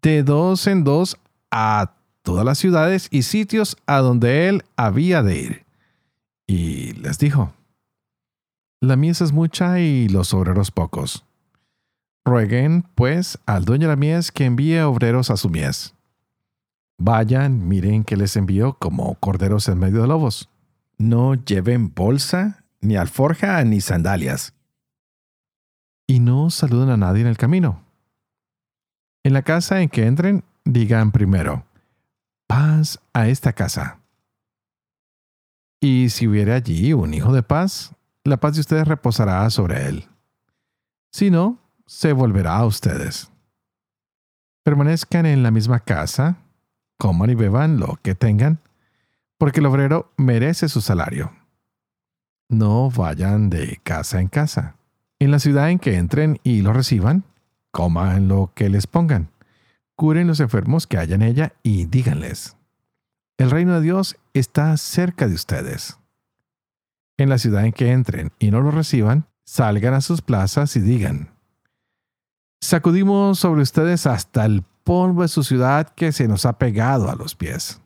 de 0.01 0.23
dos 0.23 0.67
en 0.67 0.85
dos 0.85 1.19
a 1.51 1.93
todas 2.23 2.45
las 2.45 2.59
ciudades 2.59 3.09
y 3.11 3.23
sitios 3.23 3.77
a 3.87 3.99
donde 3.99 4.49
él 4.49 4.65
había 4.75 5.23
de 5.23 5.39
ir. 5.39 5.67
Y 6.47 6.93
les 6.95 7.19
dijo, 7.19 7.53
la 8.81 8.97
mies 8.97 9.21
es 9.21 9.33
mucha 9.33 9.81
y 9.81 10.09
los 10.09 10.33
obreros 10.33 10.71
pocos. 10.71 11.25
Rueguen, 12.25 12.83
pues, 12.95 13.39
al 13.47 13.65
dueño 13.65 13.89
de 13.89 13.93
la 13.93 13.97
mies 13.97 14.33
que 14.33 14.45
envíe 14.45 14.81
obreros 14.81 15.31
a 15.31 15.37
su 15.37 15.51
mies. 15.51 15.95
Vayan, 16.99 17.69
miren 17.69 18.05
que 18.05 18.17
les 18.17 18.37
envío 18.37 18.75
como 18.79 19.15
corderos 19.17 19.69
en 19.69 19.79
medio 19.79 20.01
de 20.01 20.09
lobos. 20.09 20.49
No 20.99 21.35
lleven 21.35 21.93
bolsa, 21.95 22.65
ni 22.81 22.97
alforja, 22.97 23.63
ni 23.65 23.81
sandalias. 23.81 24.55
Y 26.07 26.21
no 26.21 26.51
saluden 26.51 26.91
a 26.91 26.97
nadie 26.97 27.23
en 27.23 27.29
el 27.29 27.37
camino. 27.37 27.83
En 29.25 29.33
la 29.33 29.43
casa 29.43 29.81
en 29.81 29.89
que 29.89 30.07
entren, 30.07 30.45
digan 30.65 31.11
primero, 31.11 31.65
paz 32.47 33.01
a 33.13 33.29
esta 33.29 33.53
casa. 33.53 33.99
Y 35.81 36.11
si 36.11 36.27
hubiera 36.27 36.55
allí 36.55 36.93
un 36.93 37.13
hijo 37.13 37.33
de 37.33 37.43
paz, 37.43 37.95
la 38.25 38.39
paz 38.39 38.55
de 38.55 38.61
ustedes 38.61 38.89
reposará 38.89 39.49
sobre 39.51 39.89
él. 39.89 40.09
Si 41.13 41.31
no, 41.31 41.59
se 41.87 42.13
volverá 42.13 42.57
a 42.57 42.67
ustedes. 42.67 43.31
Permanezcan 44.65 45.27
en 45.27 45.43
la 45.43 45.51
misma 45.51 45.81
casa, 45.81 46.39
coman 46.99 47.31
y 47.31 47.35
beban 47.35 47.79
lo 47.79 47.99
que 48.03 48.15
tengan, 48.15 48.61
porque 49.39 49.61
el 49.61 49.67
obrero 49.67 50.13
merece 50.17 50.69
su 50.69 50.81
salario. 50.81 51.33
No 52.49 52.91
vayan 52.91 53.51
de 53.51 53.81
casa 53.83 54.21
en 54.21 54.29
casa. 54.29 54.77
En 55.19 55.31
la 55.31 55.39
ciudad 55.39 55.71
en 55.71 55.79
que 55.79 55.97
entren 55.97 56.39
y 56.43 56.63
lo 56.63 56.73
reciban, 56.73 57.25
coman 57.71 58.29
lo 58.29 58.53
que 58.55 58.69
les 58.69 58.87
pongan. 58.87 59.31
Curen 59.95 60.27
los 60.27 60.41
enfermos 60.41 60.87
que 60.87 60.99
haya 60.99 61.15
en 61.15 61.23
ella 61.23 61.55
y 61.63 61.87
díganles, 61.87 62.57
el 63.39 63.51
reino 63.51 63.75
de 63.75 63.81
Dios 63.81 64.17
está 64.35 64.77
cerca 64.77 65.27
de 65.27 65.35
ustedes 65.35 65.99
en 67.19 67.29
la 67.29 67.39
ciudad 67.39 67.65
en 67.65 67.73
que 67.73 67.93
entren 67.93 68.33
y 68.39 68.51
no 68.51 68.61
lo 68.61 68.71
reciban, 68.71 69.27
salgan 69.45 69.95
a 69.95 70.01
sus 70.01 70.23
plazas 70.23 70.77
y 70.77 70.81
digan, 70.81 71.31
sacudimos 72.61 73.39
sobre 73.39 73.63
ustedes 73.63 74.07
hasta 74.07 74.45
el 74.45 74.63
polvo 74.85 75.23
de 75.23 75.29
su 75.29 75.43
ciudad 75.43 75.89
que 75.89 76.13
se 76.13 76.29
nos 76.29 76.47
ha 76.47 76.59
pegado 76.59 77.11
a 77.11 77.17
los 77.17 77.35
pies. 77.35 77.81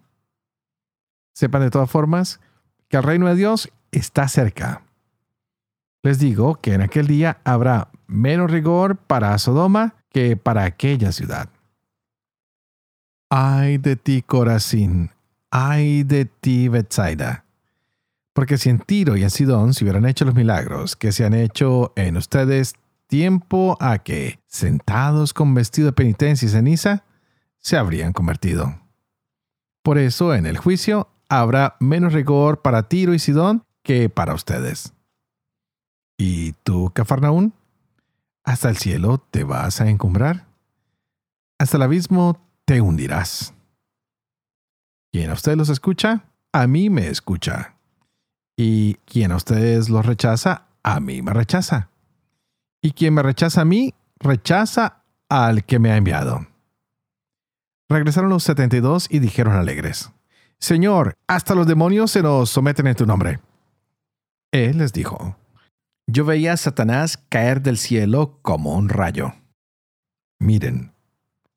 Sepan 1.32 1.62
de 1.62 1.70
todas 1.70 1.90
formas 1.90 2.40
que 2.88 2.96
el 2.96 3.02
reino 3.02 3.28
de 3.28 3.36
Dios 3.36 3.70
está 3.92 4.28
cerca. 4.28 4.82
Les 6.02 6.18
digo 6.18 6.56
que 6.56 6.74
en 6.74 6.82
aquel 6.82 7.06
día 7.06 7.40
habrá 7.44 7.88
menos 8.06 8.50
rigor 8.50 8.96
para 8.96 9.36
Sodoma 9.38 9.94
que 10.10 10.36
para 10.36 10.64
aquella 10.64 11.12
ciudad. 11.12 11.48
Ay 13.28 13.78
de 13.78 13.96
ti, 13.96 14.22
Corazín, 14.22 15.10
ay 15.50 16.02
de 16.02 16.24
ti, 16.24 16.68
Bethsaida 16.68 17.44
porque 18.32 18.58
si 18.58 18.70
en 18.70 18.78
Tiro 18.78 19.16
y 19.16 19.22
en 19.22 19.30
Sidón 19.30 19.74
se 19.74 19.84
hubieran 19.84 20.06
hecho 20.06 20.24
los 20.24 20.34
milagros 20.34 20.96
que 20.96 21.12
se 21.12 21.24
han 21.24 21.34
hecho 21.34 21.92
en 21.96 22.16
ustedes, 22.16 22.74
tiempo 23.06 23.76
a 23.80 23.98
que, 23.98 24.38
sentados 24.46 25.34
con 25.34 25.52
vestido 25.52 25.86
de 25.86 25.92
penitencia 25.92 26.46
y 26.46 26.50
ceniza, 26.50 27.04
se 27.58 27.76
habrían 27.76 28.12
convertido. 28.12 28.80
Por 29.82 29.98
eso 29.98 30.34
en 30.34 30.46
el 30.46 30.56
juicio 30.56 31.10
habrá 31.28 31.76
menos 31.80 32.12
rigor 32.12 32.62
para 32.62 32.88
Tiro 32.88 33.14
y 33.14 33.18
Sidón 33.18 33.64
que 33.82 34.08
para 34.08 34.34
ustedes. 34.34 34.92
¿Y 36.18 36.52
tú, 36.64 36.90
Cafarnaún? 36.94 37.54
¿Hasta 38.44 38.68
el 38.68 38.76
cielo 38.76 39.18
te 39.30 39.44
vas 39.44 39.80
a 39.80 39.88
encumbrar? 39.88 40.46
Hasta 41.58 41.76
el 41.76 41.82
abismo 41.82 42.40
te 42.64 42.80
hundirás. 42.80 43.54
Quien 45.12 45.30
a 45.30 45.34
usted 45.34 45.56
los 45.56 45.68
escucha, 45.68 46.24
a 46.52 46.66
mí 46.66 46.90
me 46.90 47.08
escucha 47.08 47.74
Y 48.56 48.94
quien 49.06 49.32
a 49.32 49.36
ustedes 49.36 49.88
los 49.88 50.04
rechaza, 50.04 50.66
a 50.82 51.00
mí 51.00 51.22
me 51.22 51.32
rechaza. 51.32 51.88
Y 52.82 52.92
quien 52.92 53.14
me 53.14 53.22
rechaza 53.22 53.62
a 53.62 53.64
mí, 53.64 53.94
rechaza 54.18 55.02
al 55.28 55.64
que 55.64 55.78
me 55.78 55.90
ha 55.90 55.96
enviado. 55.96 56.46
Regresaron 57.88 58.30
los 58.30 58.44
setenta 58.44 58.76
y 58.76 58.80
dos 58.80 59.06
y 59.10 59.18
dijeron 59.18 59.54
alegres, 59.54 60.12
Señor, 60.58 61.14
hasta 61.26 61.54
los 61.54 61.66
demonios 61.66 62.10
se 62.10 62.22
nos 62.22 62.50
someten 62.50 62.86
en 62.86 62.96
tu 62.96 63.06
nombre. 63.06 63.40
Él 64.52 64.78
les 64.78 64.92
dijo, 64.92 65.36
Yo 66.08 66.24
veía 66.24 66.54
a 66.54 66.56
Satanás 66.56 67.16
caer 67.28 67.62
del 67.62 67.78
cielo 67.78 68.38
como 68.42 68.74
un 68.74 68.88
rayo. 68.88 69.34
Miren, 70.40 70.92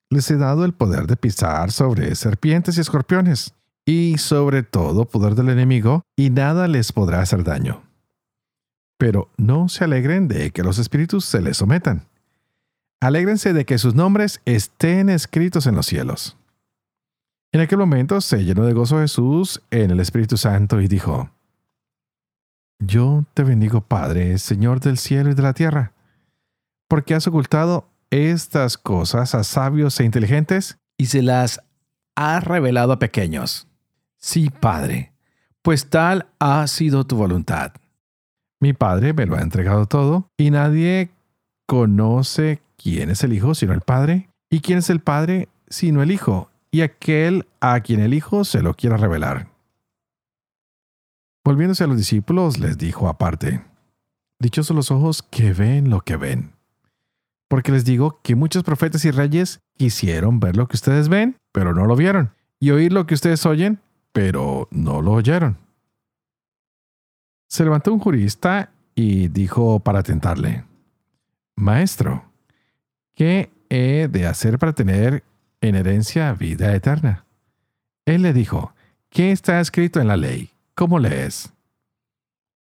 les 0.10 0.30
he 0.30 0.38
dado 0.38 0.64
el 0.64 0.74
poder 0.74 1.08
de 1.08 1.18
pisar 1.18 1.72
sobre 1.72 2.14
serpientes 2.16 2.78
y 2.78 2.82
escorpiones, 2.82 3.56
y 3.86 4.18
sobre 4.18 4.64
todo 4.64 5.06
poder 5.06 5.36
del 5.36 5.50
enemigo, 5.50 6.04
y 6.16 6.30
nada 6.30 6.68
les 6.68 6.92
podrá 6.92 7.22
hacer 7.22 7.44
daño. 7.44 7.84
Pero 9.00 9.30
no 9.38 9.70
se 9.70 9.84
alegren 9.84 10.28
de 10.28 10.52
que 10.52 10.64
los 10.64 10.78
espíritus 10.78 11.26
se 11.26 11.42
les 11.42 11.58
sometan. 11.58 12.08
Alégrense 13.02 13.54
de 13.54 13.66
que 13.66 13.80
sus 13.80 13.96
nombres 13.96 14.40
estén 14.46 15.10
escritos 15.10 15.66
en 15.66 15.76
los 15.76 15.88
cielos. 15.88 16.38
En 17.52 17.60
aquel 17.60 17.80
momento 17.80 18.22
se 18.22 18.46
llenó 18.46 18.66
de 18.66 18.74
gozo 18.74 19.00
Jesús 19.00 19.62
en 19.72 19.92
el 19.92 20.00
Espíritu 20.00 20.38
Santo 20.38 20.80
y 20.80 20.88
dijo, 20.88 21.30
Yo 22.86 23.24
te 23.34 23.44
bendigo, 23.44 23.82
Padre, 23.82 24.38
Señor 24.38 24.80
del 24.80 24.98
cielo 24.98 25.32
y 25.32 25.36
de 25.36 25.42
la 25.42 25.54
tierra, 25.54 25.94
porque 26.90 27.16
has 27.16 27.26
ocultado 27.28 27.88
estas 28.10 28.78
cosas 28.78 29.36
a 29.36 29.44
sabios 29.44 30.00
e 30.00 30.04
inteligentes 30.04 30.78
y 30.98 31.06
se 31.06 31.22
las 31.22 31.62
has 32.16 32.44
revelado 32.44 32.92
a 32.92 33.00
pequeños. 33.00 33.68
Sí, 34.18 34.50
Padre, 34.50 35.14
pues 35.62 35.90
tal 35.90 36.28
ha 36.40 36.66
sido 36.68 37.06
tu 37.06 37.16
voluntad. 37.16 37.72
Mi 38.60 38.74
Padre 38.74 39.14
me 39.14 39.26
lo 39.26 39.38
ha 39.38 39.42
entregado 39.42 39.86
todo, 39.86 40.30
y 40.38 40.52
nadie 40.52 41.10
conoce 41.66 42.62
quién 42.76 43.10
es 43.10 43.24
el 43.24 43.34
Hijo 43.34 43.56
sino 43.56 43.74
el 43.74 43.82
Padre, 43.82 44.30
y 44.50 44.60
quién 44.60 44.80
es 44.80 44.90
el 44.90 45.00
Padre 45.00 45.48
sino 45.70 46.04
el 46.04 46.12
Hijo, 46.12 46.50
y 46.70 46.82
aquel 46.82 47.48
a 47.62 47.80
quien 47.80 48.02
el 48.02 48.14
Hijo 48.14 48.44
se 48.44 48.62
lo 48.62 48.74
quiera 48.74 48.98
revelar. 48.98 49.53
Volviéndose 51.46 51.84
a 51.84 51.88
los 51.88 51.98
discípulos, 51.98 52.60
les 52.60 52.78
dijo 52.78 53.10
aparte, 53.10 53.62
Dichosos 54.40 54.76
los 54.76 54.92
ojos 54.92 55.24
que 55.24 55.54
ven 55.54 55.90
lo 55.90 56.02
que 56.02 56.18
ven. 56.18 56.54
Porque 57.48 57.72
les 57.72 57.86
digo 57.86 58.20
que 58.24 58.36
muchos 58.36 58.64
profetas 58.64 59.06
y 59.06 59.12
reyes 59.12 59.62
quisieron 59.78 60.40
ver 60.40 60.58
lo 60.58 60.68
que 60.68 60.76
ustedes 60.76 61.08
ven, 61.08 61.38
pero 61.52 61.74
no 61.74 61.86
lo 61.86 61.96
vieron, 61.96 62.34
y 62.60 62.72
oír 62.72 62.92
lo 62.94 63.06
que 63.06 63.14
ustedes 63.14 63.46
oyen, 63.46 63.80
pero 64.12 64.68
no 64.72 65.02
lo 65.02 65.14
oyeron. 65.14 65.58
Se 67.48 67.64
levantó 67.64 67.94
un 67.94 68.00
jurista 68.00 68.72
y 68.96 69.28
dijo 69.28 69.80
para 69.80 70.02
tentarle, 70.02 70.66
Maestro, 71.56 72.26
¿qué 73.16 73.52
he 73.70 74.08
de 74.08 74.28
hacer 74.28 74.60
para 74.60 74.74
tener 74.74 75.24
en 75.62 75.76
herencia 75.76 76.34
vida 76.34 76.74
eterna? 76.74 77.26
Él 78.06 78.22
le 78.22 78.34
dijo, 78.34 78.74
¿qué 79.10 79.32
está 79.32 79.60
escrito 79.60 80.00
en 80.00 80.08
la 80.08 80.18
ley? 80.18 80.53
¿Cómo 80.76 81.00
lees? 81.00 81.54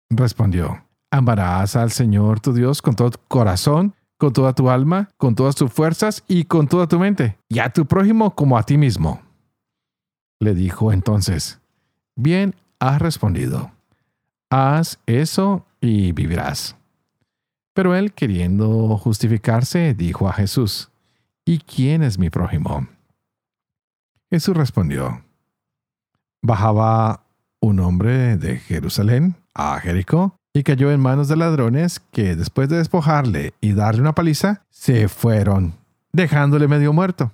Respondió, 0.09 0.83
amarás 1.12 1.75
al 1.75 1.91
Señor 1.91 2.39
tu 2.39 2.53
Dios 2.53 2.81
con 2.81 2.95
todo 2.95 3.12
tu 3.12 3.19
corazón, 3.27 3.95
con 4.17 4.33
toda 4.33 4.53
tu 4.53 4.69
alma, 4.69 5.09
con 5.17 5.35
todas 5.35 5.55
tus 5.55 5.71
fuerzas 5.71 6.24
y 6.27 6.45
con 6.45 6.67
toda 6.67 6.88
tu 6.88 7.00
mente, 7.00 7.38
y 7.50 7.59
a 7.59 7.69
tu 7.71 7.85
prójimo 7.85 8.35
como 8.35 8.57
a 8.57 8.63
ti 8.63 8.77
mismo. 8.77 9.21
Le 10.39 10.53
dijo 10.53 10.91
entonces, 10.91 11.59
bien 12.15 12.55
has 12.79 13.01
respondido 13.01 13.75
haz 14.55 15.00
eso 15.05 15.65
y 15.82 16.12
vivirás. 16.12 16.75
Pero 17.73 17.95
él, 17.95 18.13
queriendo 18.13 18.97
justificarse, 18.97 19.93
dijo 19.93 20.27
a 20.27 20.34
Jesús, 20.34 20.91
¿Y 21.45 21.60
quién 21.60 22.01
es 22.01 22.17
mi 22.17 22.30
prójimo? 22.30 22.88
Jesús 24.32 24.56
respondió, 24.56 25.23
Bajaba 26.41 27.24
un 27.65 27.80
hombre 27.80 28.38
de 28.38 28.60
Jerusalén 28.60 29.36
a 29.56 29.80
Jericó 29.80 30.36
y 30.54 30.62
cayó 30.62 30.91
en 30.91 30.99
manos 30.99 31.28
de 31.28 31.36
ladrones 31.36 31.99
que 32.12 32.36
después 32.36 32.69
de 32.69 32.78
despojarle 32.78 33.54
y 33.60 33.73
darle 33.73 34.01
una 34.01 34.13
paliza, 34.13 34.62
se 34.69 35.08
fueron, 35.08 35.73
dejándole 36.12 36.67
medio 36.67 36.93
muerto. 36.93 37.32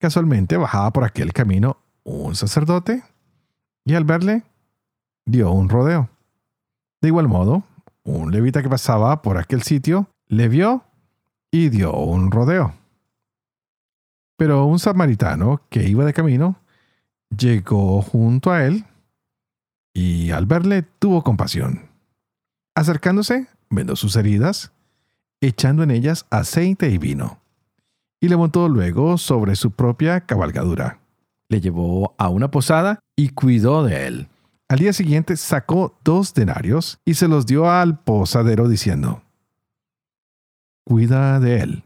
Casualmente 0.00 0.56
bajaba 0.56 0.92
por 0.92 1.04
aquel 1.04 1.32
camino 1.32 1.76
un 2.02 2.34
sacerdote 2.34 3.04
y 3.84 3.94
al 3.94 4.04
verle 4.04 4.42
dio 5.24 5.52
un 5.52 5.68
rodeo. 5.68 6.08
De 7.00 7.08
igual 7.08 7.28
modo, 7.28 7.62
un 8.02 8.32
levita 8.32 8.60
que 8.60 8.68
pasaba 8.68 9.22
por 9.22 9.38
aquel 9.38 9.62
sitio 9.62 10.08
le 10.26 10.48
vio 10.48 10.82
y 11.52 11.68
dio 11.68 11.94
un 11.94 12.32
rodeo. 12.32 12.74
Pero 14.36 14.64
un 14.64 14.80
samaritano 14.80 15.62
que 15.68 15.88
iba 15.88 16.04
de 16.04 16.12
camino 16.12 16.56
llegó 17.30 18.02
junto 18.02 18.50
a 18.50 18.64
él 18.64 18.84
y 19.92 20.30
al 20.30 20.46
verle 20.46 20.82
tuvo 20.82 21.22
compasión. 21.22 21.90
Acercándose, 22.74 23.48
vendó 23.70 23.96
sus 23.96 24.16
heridas, 24.16 24.72
echando 25.40 25.82
en 25.82 25.90
ellas 25.90 26.26
aceite 26.30 26.88
y 26.90 26.98
vino, 26.98 27.40
y 28.20 28.28
le 28.28 28.36
montó 28.36 28.68
luego 28.68 29.18
sobre 29.18 29.56
su 29.56 29.72
propia 29.72 30.22
cabalgadura. 30.22 31.00
Le 31.48 31.60
llevó 31.60 32.14
a 32.18 32.28
una 32.28 32.50
posada 32.50 33.00
y 33.16 33.30
cuidó 33.30 33.84
de 33.84 34.06
él. 34.06 34.28
Al 34.68 34.78
día 34.78 34.92
siguiente 34.92 35.36
sacó 35.36 35.98
dos 36.02 36.32
denarios 36.32 36.98
y 37.04 37.14
se 37.14 37.28
los 37.28 37.44
dio 37.44 37.70
al 37.70 37.98
posadero 37.98 38.68
diciendo, 38.68 39.22
Cuida 40.84 41.38
de 41.40 41.60
él, 41.60 41.84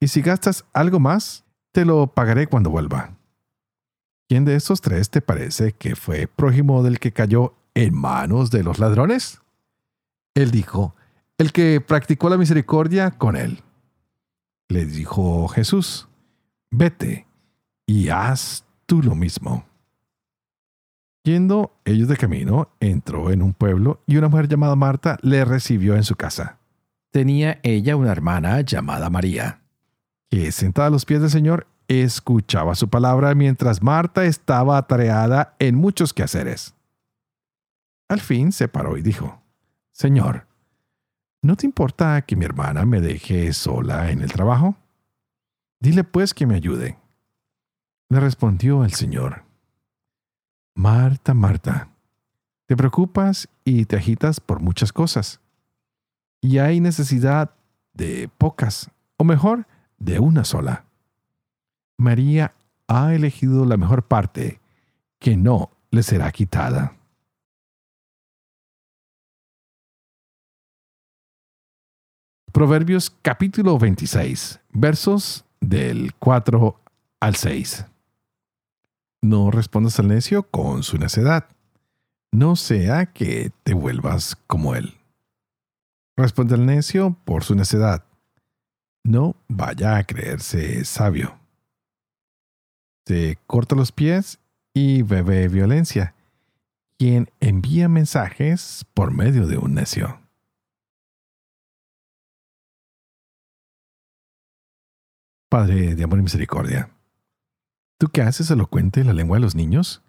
y 0.00 0.08
si 0.08 0.20
gastas 0.20 0.64
algo 0.72 1.00
más, 1.00 1.44
te 1.72 1.84
lo 1.84 2.08
pagaré 2.08 2.46
cuando 2.46 2.70
vuelva. 2.70 3.15
¿Quién 4.28 4.44
de 4.44 4.56
estos 4.56 4.80
tres 4.80 5.10
te 5.10 5.20
parece 5.20 5.72
que 5.72 5.94
fue 5.94 6.26
prójimo 6.26 6.82
del 6.82 6.98
que 6.98 7.12
cayó 7.12 7.54
en 7.74 7.94
manos 7.94 8.50
de 8.50 8.64
los 8.64 8.80
ladrones? 8.80 9.40
Él 10.34 10.50
dijo, 10.50 10.96
el 11.38 11.52
que 11.52 11.80
practicó 11.80 12.28
la 12.28 12.36
misericordia 12.36 13.12
con 13.12 13.36
él. 13.36 13.62
Le 14.68 14.84
dijo 14.84 15.46
Jesús, 15.46 16.08
vete 16.72 17.28
y 17.86 18.08
haz 18.08 18.64
tú 18.86 19.00
lo 19.00 19.14
mismo. 19.14 19.64
Yendo 21.22 21.76
ellos 21.84 22.08
de 22.08 22.16
camino, 22.16 22.68
entró 22.80 23.30
en 23.30 23.42
un 23.42 23.52
pueblo 23.52 24.02
y 24.06 24.16
una 24.16 24.28
mujer 24.28 24.48
llamada 24.48 24.74
Marta 24.74 25.18
le 25.22 25.44
recibió 25.44 25.94
en 25.94 26.04
su 26.04 26.16
casa. 26.16 26.58
Tenía 27.12 27.60
ella 27.62 27.96
una 27.96 28.12
hermana 28.12 28.60
llamada 28.60 29.08
María, 29.08 29.60
que 30.30 30.50
sentada 30.52 30.88
a 30.88 30.90
los 30.90 31.04
pies 31.04 31.20
del 31.20 31.30
Señor 31.30 31.68
escuchaba 31.88 32.74
su 32.74 32.88
palabra 32.88 33.34
mientras 33.34 33.82
Marta 33.82 34.24
estaba 34.24 34.78
atareada 34.78 35.54
en 35.58 35.74
muchos 35.74 36.12
quehaceres. 36.12 36.74
Al 38.08 38.20
fin 38.20 38.52
se 38.52 38.68
paró 38.68 38.96
y 38.96 39.02
dijo, 39.02 39.42
Señor, 39.92 40.46
¿no 41.42 41.56
te 41.56 41.66
importa 41.66 42.22
que 42.22 42.36
mi 42.36 42.44
hermana 42.44 42.84
me 42.84 43.00
deje 43.00 43.52
sola 43.52 44.10
en 44.10 44.22
el 44.22 44.32
trabajo? 44.32 44.76
Dile 45.80 46.04
pues 46.04 46.34
que 46.34 46.46
me 46.46 46.54
ayude. 46.54 46.98
Le 48.08 48.20
respondió 48.20 48.84
el 48.84 48.92
Señor, 48.92 49.44
Marta, 50.74 51.34
Marta, 51.34 51.88
te 52.66 52.76
preocupas 52.76 53.48
y 53.64 53.86
te 53.86 53.96
agitas 53.96 54.40
por 54.40 54.60
muchas 54.60 54.92
cosas. 54.92 55.40
Y 56.40 56.58
hay 56.58 56.80
necesidad 56.80 57.54
de 57.94 58.28
pocas, 58.38 58.90
o 59.16 59.24
mejor, 59.24 59.66
de 59.98 60.18
una 60.18 60.44
sola. 60.44 60.85
María 61.98 62.54
ha 62.88 63.14
elegido 63.14 63.64
la 63.64 63.76
mejor 63.76 64.06
parte, 64.06 64.60
que 65.18 65.36
no 65.36 65.70
le 65.90 66.02
será 66.02 66.30
quitada. 66.30 66.96
Proverbios 72.52 73.10
capítulo 73.22 73.78
26, 73.78 74.60
versos 74.72 75.44
del 75.60 76.14
4 76.14 76.80
al 77.20 77.36
6. 77.36 77.86
No 79.22 79.50
respondas 79.50 79.98
al 79.98 80.08
necio 80.08 80.42
con 80.44 80.82
su 80.82 80.98
necedad, 80.98 81.48
no 82.32 82.56
sea 82.56 83.06
que 83.06 83.50
te 83.62 83.74
vuelvas 83.74 84.36
como 84.46 84.74
él. 84.74 84.94
Responde 86.16 86.54
al 86.54 86.64
necio 86.64 87.16
por 87.24 87.44
su 87.44 87.54
necedad, 87.54 88.04
no 89.04 89.36
vaya 89.48 89.96
a 89.96 90.04
creerse 90.04 90.84
sabio. 90.84 91.45
Se 93.06 93.38
corta 93.46 93.76
los 93.76 93.92
pies 93.92 94.40
y 94.74 95.02
bebe 95.02 95.48
violencia, 95.48 96.14
quien 96.98 97.30
envía 97.40 97.88
mensajes 97.88 98.84
por 98.94 99.12
medio 99.12 99.46
de 99.46 99.58
un 99.58 99.74
necio. 99.74 100.20
Padre 105.48 105.94
de 105.94 106.04
amor 106.04 106.18
y 106.18 106.22
misericordia 106.22 106.90
¿Tú 107.98 108.08
qué 108.08 108.20
haces 108.20 108.50
elocuente 108.50 109.04
la 109.04 109.14
lengua 109.14 109.38
de 109.38 109.40
los 109.42 109.54
niños? 109.54 110.02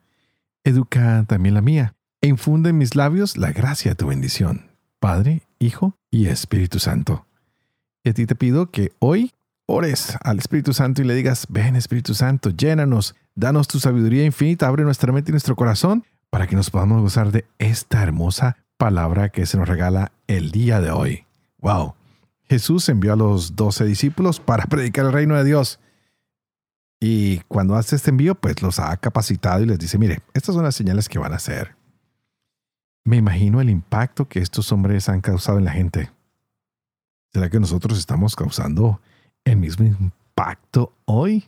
Educa 0.65 1.23
también 1.25 1.55
la 1.55 1.61
mía, 1.61 1.95
e 2.19 2.27
infunde 2.27 2.71
en 2.71 2.77
mis 2.77 2.95
labios 2.95 3.37
la 3.37 3.53
gracia 3.53 3.91
de 3.91 3.95
tu 3.95 4.07
bendición, 4.07 4.71
Padre, 4.99 5.43
Hijo 5.57 5.95
y 6.11 6.27
Espíritu 6.27 6.79
Santo. 6.79 7.25
Y 8.03 8.09
a 8.09 8.13
ti 8.13 8.25
te 8.25 8.35
pido 8.35 8.71
que 8.71 8.91
hoy 8.99 9.31
ores 9.67 10.17
al 10.23 10.39
Espíritu 10.39 10.73
Santo 10.73 11.01
y 11.01 11.05
le 11.05 11.13
digas, 11.13 11.45
ven 11.49 11.75
Espíritu 11.75 12.15
Santo, 12.15 12.49
llénanos, 12.49 13.15
danos 13.35 13.67
tu 13.67 13.79
sabiduría 13.79 14.25
infinita, 14.25 14.67
abre 14.67 14.83
nuestra 14.83 15.11
mente 15.11 15.29
y 15.29 15.33
nuestro 15.33 15.55
corazón 15.55 16.05
para 16.29 16.47
que 16.47 16.55
nos 16.55 16.69
podamos 16.69 17.01
gozar 17.01 17.31
de 17.31 17.45
esta 17.59 18.01
hermosa 18.01 18.57
palabra 18.77 19.29
que 19.29 19.45
se 19.45 19.57
nos 19.57 19.67
regala 19.67 20.11
el 20.27 20.51
día 20.51 20.81
de 20.81 20.91
hoy. 20.91 21.25
¡Wow! 21.59 21.95
Jesús 22.49 22.87
envió 22.89 23.13
a 23.13 23.17
los 23.17 23.55
doce 23.55 23.85
discípulos 23.85 24.39
para 24.39 24.65
predicar 24.67 25.05
el 25.05 25.13
reino 25.13 25.35
de 25.35 25.43
Dios. 25.43 25.79
Y 26.99 27.39
cuando 27.47 27.75
hace 27.75 27.95
este 27.95 28.09
envío, 28.09 28.35
pues 28.35 28.61
los 28.61 28.79
ha 28.79 28.95
capacitado 28.97 29.61
y 29.61 29.67
les 29.67 29.77
dice, 29.77 29.97
mire, 29.97 30.21
estas 30.33 30.55
son 30.55 30.63
las 30.63 30.75
señales 30.75 31.09
que 31.09 31.19
van 31.19 31.33
a 31.33 31.35
hacer. 31.35 31.75
Me 33.03 33.17
imagino 33.17 33.61
el 33.61 33.69
impacto 33.69 34.27
que 34.27 34.39
estos 34.39 34.71
hombres 34.71 35.07
han 35.07 35.21
causado 35.21 35.59
en 35.59 35.65
la 35.65 35.71
gente. 35.71 36.11
¿Será 37.33 37.49
que 37.49 37.59
nosotros 37.59 37.99
estamos 37.99 38.35
causando 38.35 38.99
el 39.51 39.57
mismo 39.57 39.85
impacto 39.85 40.93
hoy? 41.05 41.45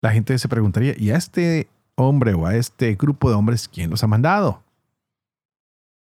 La 0.00 0.12
gente 0.12 0.38
se 0.38 0.48
preguntaría, 0.48 0.94
¿y 0.96 1.10
a 1.10 1.16
este 1.16 1.68
hombre 1.96 2.34
o 2.34 2.46
a 2.46 2.56
este 2.56 2.94
grupo 2.94 3.28
de 3.28 3.36
hombres 3.36 3.68
quién 3.68 3.90
los 3.90 4.04
ha 4.04 4.06
mandado? 4.06 4.62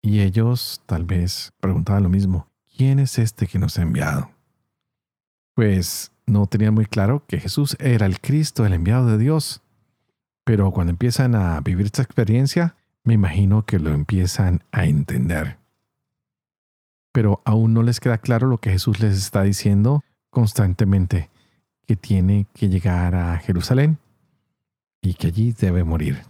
Y 0.01 0.21
ellos 0.21 0.81
tal 0.85 1.05
vez 1.05 1.53
preguntaban 1.59 2.03
lo 2.03 2.09
mismo, 2.09 2.47
¿quién 2.75 2.99
es 2.99 3.19
este 3.19 3.47
que 3.47 3.59
nos 3.59 3.77
ha 3.77 3.83
enviado? 3.83 4.31
Pues 5.53 6.11
no 6.25 6.47
tenían 6.47 6.73
muy 6.73 6.85
claro 6.85 7.23
que 7.27 7.39
Jesús 7.39 7.77
era 7.79 8.05
el 8.05 8.19
Cristo, 8.19 8.65
el 8.65 8.73
enviado 8.73 9.05
de 9.07 9.17
Dios. 9.17 9.61
Pero 10.43 10.71
cuando 10.71 10.91
empiezan 10.91 11.35
a 11.35 11.59
vivir 11.61 11.85
esta 11.85 12.01
experiencia, 12.01 12.75
me 13.03 13.13
imagino 13.13 13.65
que 13.65 13.79
lo 13.79 13.91
empiezan 13.91 14.63
a 14.71 14.85
entender. 14.85 15.57
Pero 17.11 17.41
aún 17.45 17.73
no 17.73 17.83
les 17.83 17.99
queda 17.99 18.17
claro 18.17 18.47
lo 18.47 18.59
que 18.59 18.71
Jesús 18.71 18.99
les 18.99 19.17
está 19.17 19.43
diciendo 19.43 20.03
constantemente, 20.31 21.29
que 21.85 21.95
tiene 21.95 22.47
que 22.53 22.69
llegar 22.69 23.13
a 23.13 23.37
Jerusalén 23.37 23.99
y 25.01 25.13
que 25.13 25.27
allí 25.27 25.51
debe 25.51 25.83
morir. 25.83 26.23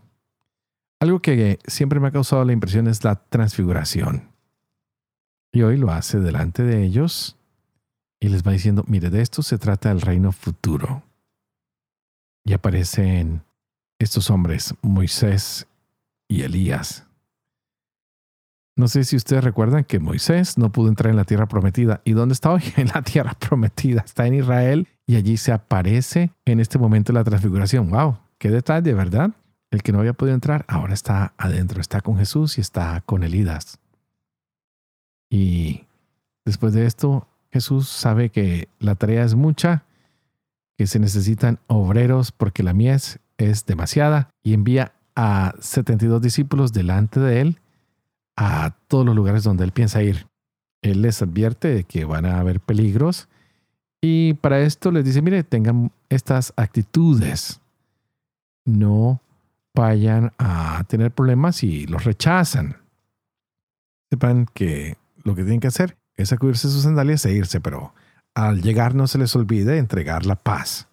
Algo 0.99 1.21
que 1.21 1.59
siempre 1.65 1.99
me 1.99 2.09
ha 2.09 2.11
causado 2.11 2.43
la 2.43 2.53
impresión 2.53 2.87
es 2.87 3.03
la 3.03 3.15
transfiguración. 3.15 4.29
Y 5.53 5.61
hoy 5.63 5.77
lo 5.77 5.91
hace 5.91 6.19
delante 6.19 6.63
de 6.63 6.83
ellos 6.83 7.37
y 8.19 8.29
les 8.29 8.45
va 8.45 8.51
diciendo, 8.51 8.83
mire, 8.87 9.09
de 9.09 9.21
esto 9.21 9.41
se 9.41 9.57
trata 9.57 9.91
el 9.91 10.01
reino 10.01 10.31
futuro. 10.31 11.03
Y 12.43 12.53
aparecen 12.53 13.43
estos 13.99 14.29
hombres, 14.29 14.73
Moisés 14.81 15.67
y 16.27 16.43
Elías. 16.43 17.05
No 18.75 18.87
sé 18.87 19.03
si 19.03 19.15
ustedes 19.15 19.43
recuerdan 19.43 19.83
que 19.83 19.99
Moisés 19.99 20.57
no 20.57 20.71
pudo 20.71 20.87
entrar 20.87 21.11
en 21.11 21.17
la 21.17 21.25
tierra 21.25 21.47
prometida. 21.47 22.01
¿Y 22.05 22.13
dónde 22.13 22.33
está 22.33 22.51
hoy? 22.51 22.63
En 22.77 22.87
la 22.87 23.01
tierra 23.01 23.33
prometida. 23.33 24.01
Está 24.05 24.27
en 24.27 24.35
Israel 24.35 24.87
y 25.05 25.15
allí 25.15 25.37
se 25.37 25.51
aparece 25.51 26.31
en 26.45 26.59
este 26.59 26.77
momento 26.77 27.13
la 27.13 27.23
transfiguración. 27.23 27.89
¡Wow! 27.89 28.17
¡Qué 28.37 28.49
detalle, 28.49 28.93
verdad! 28.93 29.31
El 29.71 29.83
que 29.83 29.91
no 29.91 29.99
había 29.99 30.13
podido 30.13 30.35
entrar 30.35 30.65
ahora 30.67 30.93
está 30.93 31.33
adentro, 31.37 31.79
está 31.79 32.01
con 32.01 32.17
Jesús 32.17 32.57
y 32.57 32.61
está 32.61 33.01
con 33.05 33.23
Elías. 33.23 33.79
Y 35.29 35.85
después 36.43 36.73
de 36.73 36.85
esto, 36.85 37.27
Jesús 37.51 37.87
sabe 37.87 38.29
que 38.29 38.67
la 38.79 38.95
tarea 38.95 39.23
es 39.23 39.35
mucha, 39.35 39.85
que 40.77 40.87
se 40.87 40.99
necesitan 40.99 41.59
obreros 41.67 42.31
porque 42.31 42.63
la 42.63 42.73
mies 42.73 43.19
es 43.37 43.65
demasiada 43.65 44.29
y 44.43 44.53
envía 44.53 44.93
a 45.15 45.53
72 45.59 46.21
discípulos 46.21 46.73
delante 46.73 47.19
de 47.19 47.41
él 47.41 47.59
a 48.35 48.75
todos 48.87 49.05
los 49.05 49.15
lugares 49.15 49.43
donde 49.43 49.63
él 49.63 49.71
piensa 49.71 50.03
ir. 50.03 50.27
Él 50.81 51.01
les 51.01 51.21
advierte 51.21 51.67
de 51.67 51.83
que 51.83 52.05
van 52.05 52.25
a 52.25 52.39
haber 52.39 52.59
peligros 52.59 53.27
y 54.01 54.33
para 54.33 54.59
esto 54.61 54.91
les 54.91 55.05
dice, 55.05 55.21
mire, 55.21 55.43
tengan 55.43 55.91
estas 56.09 56.53
actitudes. 56.57 57.61
No 58.65 59.21
vayan 59.75 60.33
a 60.39 60.83
tener 60.87 61.11
problemas 61.11 61.57
si 61.57 61.85
los 61.85 62.03
rechazan. 62.03 62.77
Sepan 64.09 64.47
que 64.53 64.97
lo 65.23 65.35
que 65.35 65.43
tienen 65.43 65.59
que 65.59 65.67
hacer 65.67 65.97
es 66.15 66.29
sacudirse 66.29 66.69
sus 66.69 66.83
sandalias 66.83 67.25
e 67.25 67.33
irse, 67.33 67.61
pero 67.61 67.93
al 68.33 68.61
llegar 68.61 68.95
no 68.95 69.07
se 69.07 69.19
les 69.19 69.35
olvide 69.35 69.77
entregar 69.77 70.25
la 70.25 70.35
paz. 70.35 70.87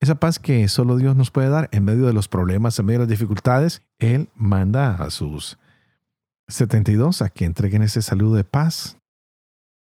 Esa 0.00 0.14
paz 0.14 0.38
que 0.38 0.66
solo 0.68 0.96
Dios 0.96 1.14
nos 1.14 1.30
puede 1.30 1.48
dar 1.48 1.68
en 1.72 1.84
medio 1.84 2.06
de 2.06 2.12
los 2.12 2.28
problemas, 2.28 2.78
en 2.78 2.86
medio 2.86 3.00
de 3.00 3.04
las 3.04 3.10
dificultades, 3.10 3.82
Él 3.98 4.28
manda 4.34 4.94
a 4.94 5.10
sus 5.10 5.58
72 6.48 7.22
a 7.22 7.28
que 7.28 7.44
entreguen 7.44 7.82
ese 7.82 8.02
saludo 8.02 8.36
de 8.36 8.44
paz. 8.44 8.98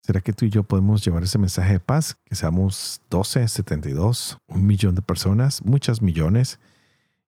¿Será 0.02 0.20
que 0.20 0.32
tú 0.32 0.44
y 0.44 0.50
yo 0.50 0.62
podemos 0.62 1.04
llevar 1.04 1.24
ese 1.24 1.38
mensaje 1.38 1.72
de 1.72 1.80
paz? 1.80 2.16
Que 2.24 2.36
seamos 2.36 3.00
12, 3.10 3.48
72, 3.48 4.38
un 4.46 4.66
millón 4.66 4.94
de 4.94 5.02
personas, 5.02 5.64
muchas 5.64 6.00
millones, 6.00 6.60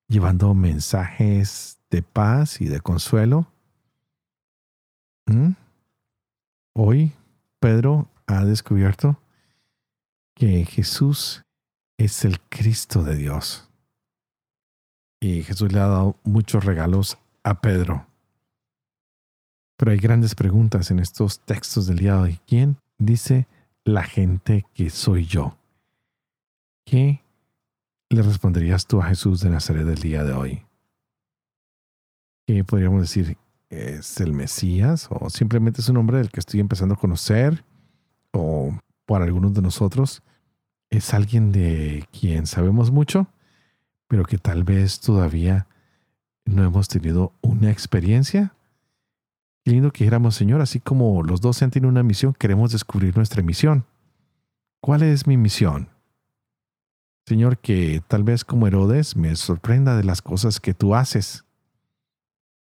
llevando 0.07 0.54
mensajes 0.54 1.78
de 1.90 2.02
paz 2.02 2.61
y 2.61 2.66
de 2.66 2.81
consuelo. 2.81 3.50
¿Mm? 5.26 5.50
Hoy 6.74 7.12
Pedro 7.59 8.09
ha 8.26 8.44
descubierto 8.44 9.20
que 10.35 10.64
Jesús 10.64 11.42
es 11.96 12.24
el 12.24 12.40
Cristo 12.42 13.02
de 13.02 13.16
Dios. 13.16 13.68
Y 15.20 15.42
Jesús 15.42 15.72
le 15.72 15.81
ha 15.81 15.88
dado 15.88 16.16
muchos 16.22 16.64
regalos 16.64 17.18
a 17.42 17.61
Pedro. 17.61 18.07
Pero 19.78 19.92
hay 19.92 19.98
grandes 19.98 20.34
preguntas 20.34 20.90
en 20.90 20.98
estos 20.98 21.38
textos 21.38 21.86
del 21.86 21.98
día 21.98 22.14
de 22.14 22.20
hoy. 22.20 22.40
¿Quién 22.48 22.78
dice 22.98 23.46
la 23.84 24.02
gente 24.02 24.66
que 24.74 24.90
soy 24.90 25.24
yo? 25.24 25.56
¿Qué 26.84 27.22
le 28.10 28.22
responderías 28.22 28.86
tú 28.88 29.00
a 29.00 29.06
Jesús 29.06 29.40
de 29.40 29.50
Nazaret 29.50 29.86
del 29.86 30.00
día 30.00 30.24
de 30.24 30.32
hoy? 30.32 30.66
¿Qué 32.44 32.64
podríamos 32.64 33.02
decir? 33.02 33.38
¿Es 33.70 34.20
el 34.20 34.32
Mesías? 34.32 35.06
¿O 35.10 35.30
simplemente 35.30 35.80
es 35.80 35.88
un 35.88 35.98
hombre 35.98 36.18
del 36.18 36.30
que 36.30 36.40
estoy 36.40 36.58
empezando 36.58 36.96
a 36.96 36.98
conocer? 36.98 37.64
¿O 38.32 38.76
para 39.06 39.26
algunos 39.26 39.54
de 39.54 39.62
nosotros 39.62 40.24
es 40.90 41.14
alguien 41.14 41.52
de 41.52 42.04
quien 42.10 42.48
sabemos 42.48 42.90
mucho, 42.90 43.28
pero 44.08 44.24
que 44.24 44.38
tal 44.38 44.64
vez 44.64 44.98
todavía 44.98 45.68
no 46.44 46.64
hemos 46.64 46.88
tenido 46.88 47.32
una 47.42 47.70
experiencia? 47.70 48.54
Lindo 49.68 49.92
que 49.92 50.04
dijéramos, 50.04 50.35
Señor, 50.35 50.62
así 50.62 50.81
como 50.81 51.22
los 51.22 51.42
dos 51.42 51.59
tenido 51.59 51.88
una 51.88 52.02
misión, 52.02 52.33
queremos 52.33 52.72
descubrir 52.72 53.14
nuestra 53.14 53.42
misión. 53.42 53.85
¿Cuál 54.81 55.02
es 55.02 55.26
mi 55.26 55.37
misión? 55.37 55.90
Señor, 57.26 57.59
que 57.59 58.02
tal 58.09 58.24
vez 58.24 58.46
como 58.46 58.66
Herodes 58.66 59.14
me 59.14 59.37
sorprenda 59.37 59.94
de 59.96 60.04
las 60.04 60.22
cosas 60.22 60.59
que 60.61 60.72
tú 60.72 60.94
haces. 60.94 61.44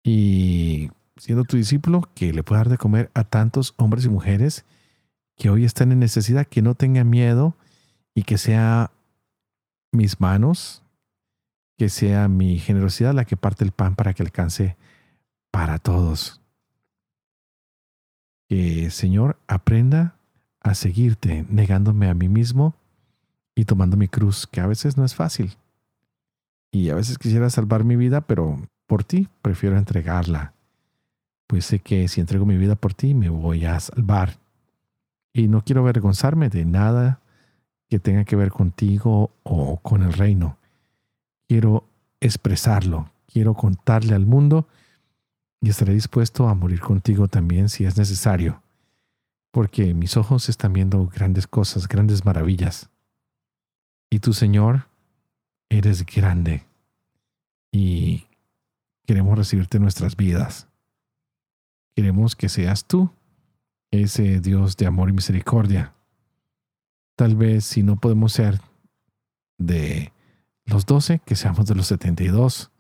Y 0.05 0.91
siendo 1.17 1.45
tu 1.45 1.57
discípulo, 1.57 2.11
que 2.15 2.35
le 2.35 2.43
pueda 2.43 2.61
dar 2.61 2.69
de 2.69 2.77
comer 2.77 3.11
a 3.15 3.25
tantos 3.25 3.73
hombres 3.79 4.05
y 4.05 4.11
mujeres 4.11 4.67
que 5.37 5.49
hoy 5.49 5.65
están 5.65 5.93
en 5.93 5.99
necesidad, 5.99 6.47
que 6.47 6.61
no 6.61 6.75
tengan 6.75 7.09
miedo 7.09 7.57
y 8.15 8.25
que 8.25 8.37
sea 8.37 8.91
mis 9.93 10.21
manos, 10.21 10.83
que 11.79 11.89
sea 11.89 12.29
mi 12.29 12.59
generosidad 12.59 13.15
la 13.15 13.25
que 13.25 13.39
parte 13.39 13.65
el 13.65 13.73
pan 13.73 13.95
para 13.95 14.13
que 14.13 14.23
alcance 14.23 14.77
para 15.51 15.79
todos. 15.79 16.42
Que 18.53 18.91
Señor 18.91 19.39
aprenda 19.49 20.15
a 20.61 20.75
seguirte 20.75 21.47
negándome 21.49 22.11
a 22.11 22.15
mí 22.15 22.29
mismo 22.29 22.75
y 23.55 23.65
tomando 23.65 23.97
mi 23.97 24.09
cruz, 24.09 24.47
que 24.47 24.61
a 24.61 24.67
veces 24.67 24.99
no 24.99 25.07
es 25.07 25.15
fácil. 25.15 25.57
Y 26.71 26.91
a 26.91 26.95
veces 26.95 27.17
quisiera 27.17 27.49
salvar 27.49 27.83
mi 27.83 27.97
vida, 27.97 28.21
pero 28.21 28.61
por 28.87 29.05
ti 29.05 29.27
prefiero 29.41 29.79
entregarla. 29.79 30.53
Pues 31.47 31.65
sé 31.65 31.79
que 31.79 32.07
si 32.09 32.21
entrego 32.21 32.45
mi 32.45 32.59
vida 32.59 32.75
por 32.75 32.93
ti 32.93 33.15
me 33.15 33.31
voy 33.31 33.65
a 33.65 33.81
salvar. 33.81 34.37
Y 35.33 35.49
no 35.49 35.65
quiero 35.65 35.81
avergonzarme 35.81 36.51
de 36.51 36.67
nada 36.67 37.21
que 37.89 38.01
tenga 38.01 38.25
que 38.27 38.37
ver 38.37 38.51
contigo 38.51 39.31
o 39.45 39.79
con 39.79 40.03
el 40.03 40.13
reino. 40.13 40.59
Quiero 41.49 41.87
expresarlo, 42.21 43.09
quiero 43.33 43.55
contarle 43.55 44.15
al 44.15 44.27
mundo 44.27 44.69
y 45.63 45.71
estaré 45.71 45.95
dispuesto 45.95 46.49
a 46.49 46.55
morir 46.55 46.81
contigo 46.81 47.29
también 47.29 47.69
si 47.69 47.85
es 47.85 47.97
necesario, 47.97 48.63
porque 49.53 49.95
mis 49.95 50.17
ojos 50.17 50.49
están 50.49 50.73
viendo 50.73 51.07
grandes 51.07 51.47
cosas, 51.47 51.87
grandes 51.87 52.25
maravillas. 52.25 52.91
Y 54.11 54.19
tú, 54.19 54.33
Señor, 54.33 54.89
eres 55.71 56.05
grande 56.05 56.67
y 57.71 58.27
queremos 59.07 59.39
recibirte 59.39 59.77
en 59.77 59.85
nuestras 59.85 60.17
vidas. 60.17 60.67
Queremos 61.95 62.35
que 62.35 62.49
seas 62.49 62.85
tú 62.85 63.11
ese 63.93 64.41
Dios 64.41 64.77
de 64.77 64.87
amor 64.87 65.11
y 65.11 65.13
misericordia. 65.13 65.95
Tal 67.17 67.37
vez 67.37 67.65
si 67.65 67.85
no 67.85 67.97
podemos 67.97 68.33
ser 68.33 68.61
de 69.59 70.13
los 70.65 70.87
doce, 70.87 71.21
que 71.25 71.37
seamos 71.37 71.67
de 71.67 71.77
los 71.77 71.87
setenta 71.87 72.25
y 72.25 72.29
dos, 72.29 72.72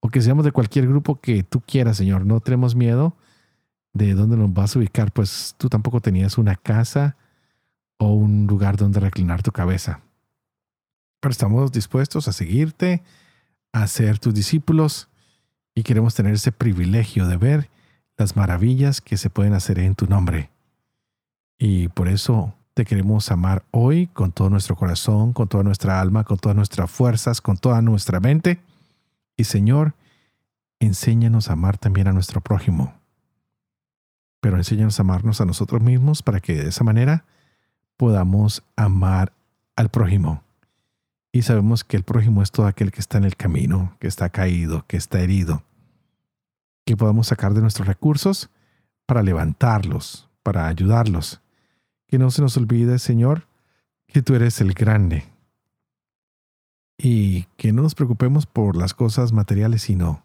o 0.00 0.08
que 0.10 0.22
seamos 0.22 0.44
de 0.44 0.52
cualquier 0.52 0.86
grupo 0.86 1.20
que 1.20 1.42
tú 1.42 1.60
quieras, 1.60 1.96
Señor. 1.96 2.24
No 2.24 2.40
tenemos 2.40 2.74
miedo 2.74 3.16
de 3.92 4.14
dónde 4.14 4.36
nos 4.36 4.52
vas 4.52 4.74
a 4.74 4.78
ubicar, 4.78 5.12
pues 5.12 5.54
tú 5.58 5.68
tampoco 5.68 6.00
tenías 6.00 6.38
una 6.38 6.56
casa 6.56 7.16
o 7.98 8.12
un 8.12 8.46
lugar 8.46 8.76
donde 8.76 9.00
reclinar 9.00 9.42
tu 9.42 9.50
cabeza. 9.50 10.00
Pero 11.20 11.32
estamos 11.32 11.72
dispuestos 11.72 12.28
a 12.28 12.32
seguirte, 12.32 13.02
a 13.72 13.86
ser 13.86 14.18
tus 14.18 14.34
discípulos 14.34 15.08
y 15.74 15.82
queremos 15.82 16.14
tener 16.14 16.34
ese 16.34 16.52
privilegio 16.52 17.26
de 17.26 17.36
ver 17.36 17.70
las 18.16 18.36
maravillas 18.36 19.00
que 19.00 19.16
se 19.16 19.30
pueden 19.30 19.52
hacer 19.52 19.78
en 19.78 19.94
tu 19.94 20.06
nombre. 20.06 20.50
Y 21.58 21.88
por 21.88 22.08
eso 22.08 22.54
te 22.74 22.84
queremos 22.84 23.30
amar 23.32 23.64
hoy 23.72 24.06
con 24.06 24.30
todo 24.30 24.50
nuestro 24.50 24.76
corazón, 24.76 25.32
con 25.32 25.48
toda 25.48 25.64
nuestra 25.64 26.00
alma, 26.00 26.22
con 26.22 26.38
todas 26.38 26.54
nuestras 26.54 26.88
fuerzas, 26.88 27.40
con 27.40 27.56
toda 27.56 27.82
nuestra 27.82 28.20
mente. 28.20 28.60
Y 29.38 29.44
Señor, 29.44 29.94
enséñanos 30.80 31.48
a 31.48 31.52
amar 31.52 31.78
también 31.78 32.08
a 32.08 32.12
nuestro 32.12 32.40
prójimo. 32.40 32.92
Pero 34.40 34.56
enséñanos 34.56 34.98
a 34.98 35.02
amarnos 35.02 35.40
a 35.40 35.44
nosotros 35.44 35.80
mismos 35.80 36.22
para 36.22 36.40
que 36.40 36.54
de 36.54 36.68
esa 36.68 36.82
manera 36.82 37.24
podamos 37.96 38.64
amar 38.74 39.32
al 39.76 39.90
prójimo. 39.90 40.42
Y 41.32 41.42
sabemos 41.42 41.84
que 41.84 41.96
el 41.96 42.02
prójimo 42.02 42.42
es 42.42 42.50
todo 42.50 42.66
aquel 42.66 42.90
que 42.90 43.00
está 43.00 43.16
en 43.18 43.24
el 43.24 43.36
camino, 43.36 43.96
que 44.00 44.08
está 44.08 44.28
caído, 44.28 44.84
que 44.88 44.96
está 44.96 45.20
herido. 45.20 45.62
Que 46.84 46.96
podamos 46.96 47.28
sacar 47.28 47.54
de 47.54 47.60
nuestros 47.60 47.86
recursos 47.86 48.50
para 49.06 49.22
levantarlos, 49.22 50.28
para 50.42 50.66
ayudarlos. 50.66 51.40
Que 52.08 52.18
no 52.18 52.32
se 52.32 52.42
nos 52.42 52.56
olvide, 52.56 52.98
Señor, 52.98 53.46
que 54.08 54.20
tú 54.20 54.34
eres 54.34 54.60
el 54.60 54.72
grande. 54.72 55.26
Y 56.98 57.44
que 57.56 57.72
no 57.72 57.82
nos 57.82 57.94
preocupemos 57.94 58.46
por 58.46 58.76
las 58.76 58.92
cosas 58.92 59.32
materiales, 59.32 59.82
sino 59.82 60.24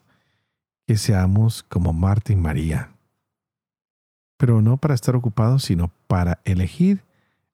que 0.87 0.97
seamos 0.97 1.63
como 1.63 1.93
Marta 1.93 2.33
y 2.33 2.35
María. 2.35 2.89
Pero 4.37 4.61
no 4.61 4.77
para 4.77 4.95
estar 4.95 5.15
ocupados, 5.15 5.63
sino 5.63 5.91
para 6.07 6.39
elegir 6.43 7.03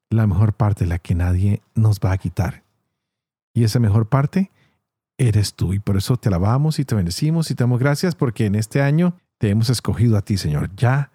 la 0.10 0.26
mejor 0.26 0.54
parte, 0.54 0.86
la 0.86 1.00
que 1.00 1.14
nadie 1.16 1.62
nos 1.76 2.00
va 2.00 2.14
a 2.14 2.18
quitar. 2.18 2.64
Y 3.54 3.64
esa 3.64 3.80
mejor 3.80 4.08
parte 4.08 4.52
eres 5.18 5.54
tú. 5.54 5.74
Y 5.74 5.80
por 5.80 5.98
eso 5.98 6.18
te 6.18 6.30
alabamos 6.30 6.80
y 6.80 6.86
te 6.86 6.96
bendecimos 6.96 7.52
y 7.52 7.56
te 7.56 7.64
damos 7.64 7.80
gracias 7.80 8.16
porque 8.16 8.46
en 8.46 8.56
este 8.56 8.82
año 8.82 9.16
te 9.38 9.50
hemos 9.50 9.70
escogido 9.70 10.18
a 10.18 10.22
ti, 10.22 10.38
Señor. 10.38 10.74
Ya 10.76 11.12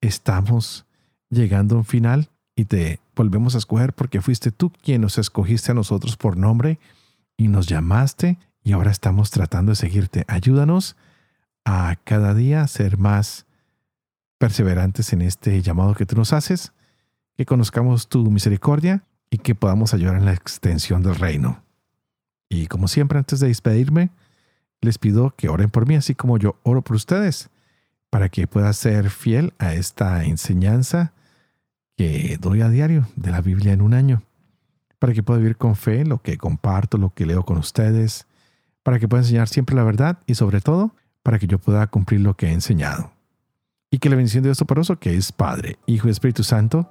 estamos 0.00 0.84
llegando 1.30 1.76
a 1.76 1.78
un 1.78 1.84
final 1.84 2.28
y 2.56 2.66
te 2.66 3.00
volvemos 3.16 3.54
a 3.54 3.58
escoger 3.58 3.92
porque 3.92 4.20
fuiste 4.20 4.50
tú 4.50 4.70
quien 4.70 5.00
nos 5.00 5.18
escogiste 5.18 5.70
a 5.70 5.74
nosotros 5.74 6.16
por 6.16 6.36
nombre 6.36 6.78
y 7.36 7.48
nos 7.48 7.66
llamaste 7.66 8.38
y 8.62 8.72
ahora 8.72 8.90
estamos 8.90 9.30
tratando 9.30 9.72
de 9.72 9.76
seguirte. 9.76 10.24
Ayúdanos 10.28 10.96
a 11.64 11.96
cada 12.04 12.34
día 12.34 12.66
ser 12.66 12.98
más 12.98 13.46
perseverantes 14.38 15.12
en 15.12 15.22
este 15.22 15.62
llamado 15.62 15.94
que 15.94 16.06
tú 16.06 16.16
nos 16.16 16.32
haces 16.32 16.72
que 17.36 17.46
conozcamos 17.46 18.08
tu 18.08 18.30
misericordia 18.30 19.02
y 19.30 19.38
que 19.38 19.54
podamos 19.54 19.94
ayudar 19.94 20.16
en 20.16 20.24
la 20.24 20.32
extensión 20.32 21.02
del 21.02 21.16
reino. 21.16 21.62
Y 22.48 22.68
como 22.68 22.88
siempre, 22.88 23.18
antes 23.18 23.40
de 23.40 23.48
despedirme, 23.48 24.10
les 24.80 24.98
pido 24.98 25.34
que 25.36 25.48
oren 25.48 25.70
por 25.70 25.86
mí, 25.88 25.96
así 25.96 26.14
como 26.14 26.38
yo 26.38 26.56
oro 26.62 26.82
por 26.82 26.96
ustedes, 26.96 27.50
para 28.10 28.28
que 28.28 28.46
pueda 28.46 28.72
ser 28.72 29.10
fiel 29.10 29.54
a 29.58 29.74
esta 29.74 30.24
enseñanza 30.24 31.12
que 31.96 32.38
doy 32.40 32.60
a 32.60 32.68
diario 32.68 33.08
de 33.16 33.30
la 33.30 33.40
Biblia 33.40 33.72
en 33.72 33.80
un 33.80 33.94
año, 33.94 34.22
para 34.98 35.12
que 35.12 35.22
pueda 35.22 35.38
vivir 35.38 35.56
con 35.56 35.76
fe 35.76 36.04
lo 36.04 36.22
que 36.22 36.38
comparto, 36.38 36.98
lo 36.98 37.14
que 37.14 37.26
leo 37.26 37.44
con 37.44 37.58
ustedes, 37.58 38.26
para 38.82 38.98
que 38.98 39.08
pueda 39.08 39.22
enseñar 39.22 39.48
siempre 39.48 39.74
la 39.76 39.84
verdad 39.84 40.18
y 40.26 40.34
sobre 40.34 40.60
todo, 40.60 40.94
para 41.22 41.38
que 41.38 41.46
yo 41.46 41.58
pueda 41.58 41.86
cumplir 41.86 42.20
lo 42.20 42.36
que 42.36 42.46
he 42.46 42.52
enseñado. 42.52 43.12
Y 43.90 43.98
que 43.98 44.10
la 44.10 44.16
bendición 44.16 44.42
de 44.42 44.48
Dios 44.48 44.58
Toporoso, 44.58 44.98
que 44.98 45.16
es 45.16 45.32
Padre, 45.32 45.78
Hijo 45.86 46.08
y 46.08 46.10
Espíritu 46.10 46.44
Santo, 46.44 46.90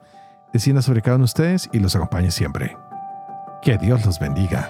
descienda 0.53 0.81
sobre 0.81 1.01
cada 1.01 1.17
uno 1.17 1.23
de 1.23 1.25
ustedes 1.25 1.69
y 1.73 1.79
los 1.79 1.95
acompañe 1.95 2.31
siempre. 2.31 2.77
Que 3.61 3.77
Dios 3.77 4.05
los 4.05 4.19
bendiga. 4.19 4.69